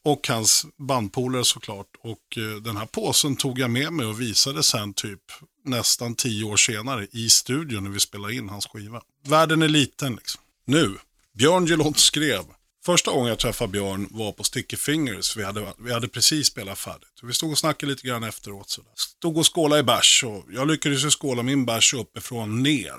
Och 0.04 0.28
hans 0.28 0.66
bandpolare 0.78 1.46
såklart. 1.46 1.88
Och 2.04 2.38
eh, 2.38 2.62
den 2.62 2.78
här 2.78 2.86
påsen 2.86 3.36
tog 3.36 3.60
jag 3.60 3.70
med 3.70 3.94
mig 3.94 4.06
och 4.06 4.22
visade 4.22 4.64
sen 4.64 4.94
typ 4.94 5.20
nästan 5.66 6.16
tio 6.16 6.44
år 6.44 6.58
senare 6.58 7.08
i 7.12 7.30
studion 7.30 7.84
när 7.84 7.92
vi 7.92 8.00
spelade 8.00 8.36
in 8.36 8.50
hans 8.50 8.68
skiva. 8.68 9.02
Världen 9.28 9.62
är 9.62 9.68
liten 9.68 10.16
liksom. 10.16 10.42
Nu, 10.66 10.98
Björn 11.34 11.66
Gelont 11.66 12.00
skrev 12.00 12.44
Första 12.86 13.12
gången 13.12 13.28
jag 13.28 13.40
träffade 13.40 13.72
Björn 13.72 14.08
var 14.12 14.32
på 14.32 14.44
Sticky 14.44 14.78
Fingers. 14.78 15.38
Vi 15.38 15.44
hade, 15.44 15.74
vi 15.78 15.94
hade 15.94 16.08
precis 16.08 16.48
spelat 16.48 16.80
färdigt. 16.80 17.20
Vi 17.24 17.34
stod 17.34 17.52
och 17.52 17.58
snackade 17.58 17.92
lite 17.92 18.08
grann 18.08 18.24
efteråt. 18.24 18.70
Sådär. 18.70 18.92
Stod 18.96 19.38
och 19.38 19.56
skålade 19.56 19.80
i 19.80 19.84
bärs 19.84 20.24
och 20.24 20.46
jag 20.52 20.68
lyckades 20.68 21.06
ju 21.06 21.10
skåla 21.10 21.44
min 21.44 21.66
bärs 21.66 21.94
uppifrån 21.94 22.64
ner. 22.64 22.98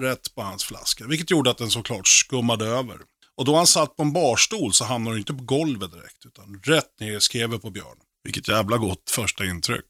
Rätt 0.00 0.34
på 0.34 0.42
hans 0.42 0.64
flaska. 0.64 1.06
Vilket 1.06 1.30
gjorde 1.30 1.50
att 1.50 1.58
den 1.58 1.70
såklart 1.70 2.08
skummade 2.08 2.66
över. 2.66 2.98
Och 3.38 3.44
då 3.44 3.56
han 3.56 3.66
satt 3.66 3.96
på 3.96 4.02
en 4.02 4.12
barstol 4.12 4.72
så 4.72 4.84
hamnade 4.84 5.14
han 5.14 5.18
inte 5.18 5.34
på 5.34 5.44
golvet 5.44 5.92
direkt. 5.92 6.26
Utan 6.26 6.60
rätt 6.64 7.00
ner 7.00 7.16
i 7.16 7.20
skrevet 7.20 7.62
på 7.62 7.70
Björn. 7.70 7.96
Vilket 8.24 8.48
jävla 8.48 8.76
gott 8.76 9.10
första 9.10 9.44
intryck. 9.44 9.84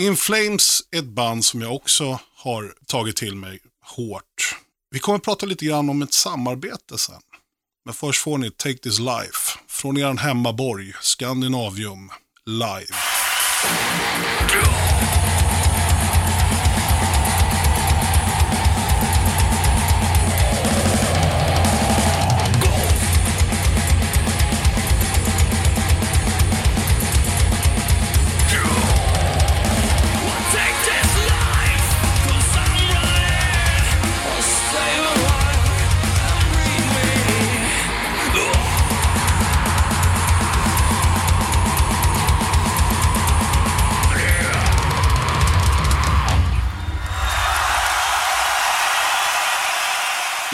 In 0.00 0.16
Flames 0.16 0.80
är 0.90 0.98
ett 0.98 1.04
band 1.04 1.44
som 1.44 1.60
jag 1.60 1.74
också 1.74 2.20
har 2.34 2.74
tagit 2.86 3.16
till 3.16 3.36
mig 3.36 3.58
hårt. 3.84 4.56
Vi 4.90 4.98
kommer 4.98 5.16
att 5.16 5.24
prata 5.24 5.46
lite 5.46 5.64
grann 5.64 5.90
om 5.90 6.02
ett 6.02 6.14
samarbete 6.14 6.98
sen. 6.98 7.20
Men 7.84 7.94
först 7.94 8.22
får 8.22 8.38
ni 8.38 8.50
Take 8.50 8.78
This 8.78 8.98
Life 8.98 9.58
från 9.68 9.98
er 9.98 10.14
hemmaborg, 10.14 10.92
Skandinavium, 11.00 12.10
live. 12.46 12.96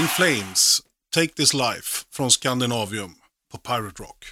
In 0.07 0.11
Flames, 0.11 0.83
Take 1.14 1.33
This 1.33 1.55
Life 1.55 2.05
från 2.12 2.31
Scandinavium 2.31 3.14
på 3.53 3.59
Pirate 3.59 4.03
Rock. 4.03 4.25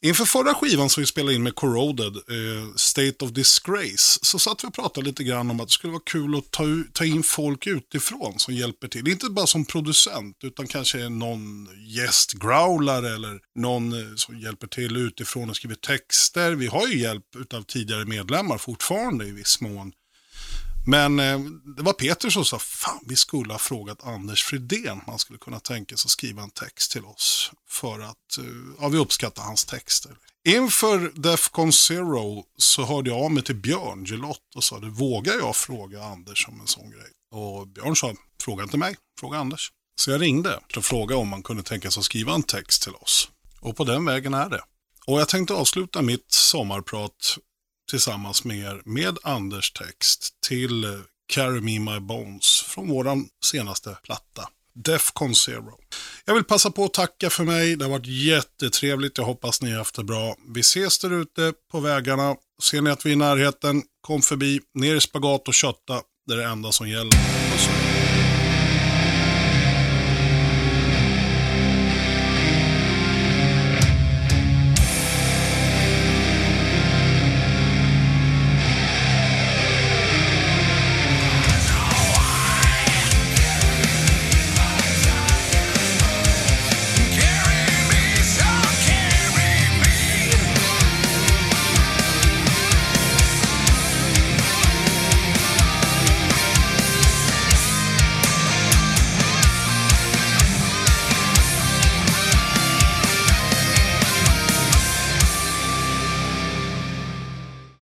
Inför 0.00 0.24
förra 0.24 0.54
skivan 0.54 0.90
som 0.90 1.00
vi 1.00 1.06
spelade 1.06 1.34
in 1.34 1.42
med 1.42 1.54
Corroded, 1.54 2.16
eh, 2.16 2.74
State 2.76 3.24
of 3.24 3.30
Disgrace, 3.30 4.18
så 4.22 4.38
satt 4.38 4.64
vi 4.64 4.68
och 4.68 4.74
pratade 4.74 5.06
lite 5.06 5.24
grann 5.24 5.50
om 5.50 5.60
att 5.60 5.66
det 5.66 5.72
skulle 5.72 5.90
vara 5.90 6.02
kul 6.06 6.36
att 6.36 6.50
ta, 6.50 6.64
ta 6.92 7.04
in 7.04 7.22
folk 7.22 7.66
utifrån 7.66 8.38
som 8.38 8.54
hjälper 8.54 8.88
till. 8.88 9.08
Inte 9.08 9.30
bara 9.30 9.46
som 9.46 9.64
producent, 9.64 10.36
utan 10.42 10.66
kanske 10.66 11.08
någon 11.08 11.68
gästgrowlare 11.86 13.14
eller 13.14 13.40
någon 13.54 13.92
eh, 13.92 14.14
som 14.16 14.38
hjälper 14.38 14.66
till 14.66 14.96
utifrån 14.96 15.50
och 15.50 15.56
skriver 15.56 15.76
texter. 15.76 16.52
Vi 16.52 16.66
har 16.66 16.86
ju 16.86 16.98
hjälp 16.98 17.24
av 17.54 17.62
tidigare 17.62 18.04
medlemmar 18.04 18.58
fortfarande 18.58 19.26
i 19.26 19.30
viss 19.30 19.60
mån. 19.60 19.92
Men 20.86 21.20
eh, 21.20 21.40
det 21.76 21.82
var 21.82 21.92
Peter 21.92 22.30
som 22.30 22.44
sa, 22.44 22.58
fan 22.58 23.00
vi 23.06 23.16
skulle 23.16 23.54
ha 23.54 23.58
frågat 23.58 24.04
Anders 24.04 24.42
Fridén 24.42 25.00
man 25.06 25.18
skulle 25.18 25.38
kunna 25.38 25.60
tänka 25.60 25.96
sig 25.96 26.06
att 26.06 26.10
skriva 26.10 26.42
en 26.42 26.50
text 26.50 26.92
till 26.92 27.04
oss. 27.04 27.52
För 27.68 28.00
att 28.00 28.38
eh, 28.38 28.44
ja, 28.80 28.88
vi 28.88 28.98
uppskattar 28.98 29.42
hans 29.42 29.64
texter. 29.64 30.16
Inför 30.48 31.12
Defcon 31.14 31.72
Zero 31.72 32.44
så 32.56 32.84
hörde 32.84 33.10
jag 33.10 33.24
av 33.24 33.30
mig 33.30 33.44
till 33.44 33.56
Björn 33.56 34.04
Gelott 34.04 34.54
och 34.56 34.64
sa, 34.64 34.78
vågar 34.82 35.34
jag 35.34 35.56
fråga 35.56 36.04
Anders 36.04 36.48
om 36.48 36.60
en 36.60 36.66
sån 36.66 36.90
grej? 36.90 37.10
Och 37.30 37.68
Björn 37.68 37.96
sa, 37.96 38.14
fråga 38.42 38.62
inte 38.62 38.76
mig, 38.76 38.96
fråga 39.20 39.38
Anders. 39.38 39.72
Så 39.94 40.10
jag 40.10 40.20
ringde 40.20 40.60
och 40.76 40.84
frågade 40.84 41.20
om 41.20 41.28
man 41.28 41.42
kunde 41.42 41.62
tänka 41.62 41.90
sig 41.90 42.00
att 42.00 42.04
skriva 42.04 42.34
en 42.34 42.42
text 42.42 42.82
till 42.82 42.94
oss. 42.94 43.28
Och 43.60 43.76
på 43.76 43.84
den 43.84 44.04
vägen 44.04 44.34
är 44.34 44.48
det. 44.48 44.62
Och 45.06 45.20
jag 45.20 45.28
tänkte 45.28 45.54
avsluta 45.54 46.02
mitt 46.02 46.32
sommarprat 46.32 47.38
tillsammans 47.90 48.44
med 48.44 48.58
er 48.58 48.82
med 48.84 49.18
Anders 49.22 49.72
text 49.72 50.30
till 50.48 51.02
Carry 51.32 51.60
Me 51.60 51.78
My 51.92 52.00
Bones 52.00 52.62
från 52.62 52.88
våran 52.88 53.28
senaste 53.44 53.96
platta. 54.02 54.48
Defcon 54.74 55.34
Zero. 55.34 55.78
Jag 56.24 56.34
vill 56.34 56.44
passa 56.44 56.70
på 56.70 56.84
att 56.84 56.94
tacka 56.94 57.30
för 57.30 57.44
mig. 57.44 57.76
Det 57.76 57.84
har 57.84 57.90
varit 57.90 58.06
jättetrevligt. 58.06 59.18
Jag 59.18 59.24
hoppas 59.24 59.62
ni 59.62 59.70
har 59.70 59.78
haft 59.78 59.96
det 59.96 60.04
bra. 60.04 60.36
Vi 60.54 60.60
ses 60.60 60.98
där 60.98 61.12
ute 61.12 61.52
på 61.70 61.80
vägarna. 61.80 62.36
Ser 62.62 62.80
ni 62.80 62.90
att 62.90 63.06
vi 63.06 63.10
är 63.10 63.12
i 63.12 63.16
närheten, 63.16 63.82
kom 64.00 64.22
förbi. 64.22 64.60
Ner 64.74 64.96
i 64.96 65.00
spagat 65.00 65.48
och 65.48 65.54
kötta. 65.54 66.00
Det 66.26 66.32
är 66.32 66.36
det 66.36 66.44
enda 66.44 66.72
som 66.72 66.88
gäller. 66.88 67.51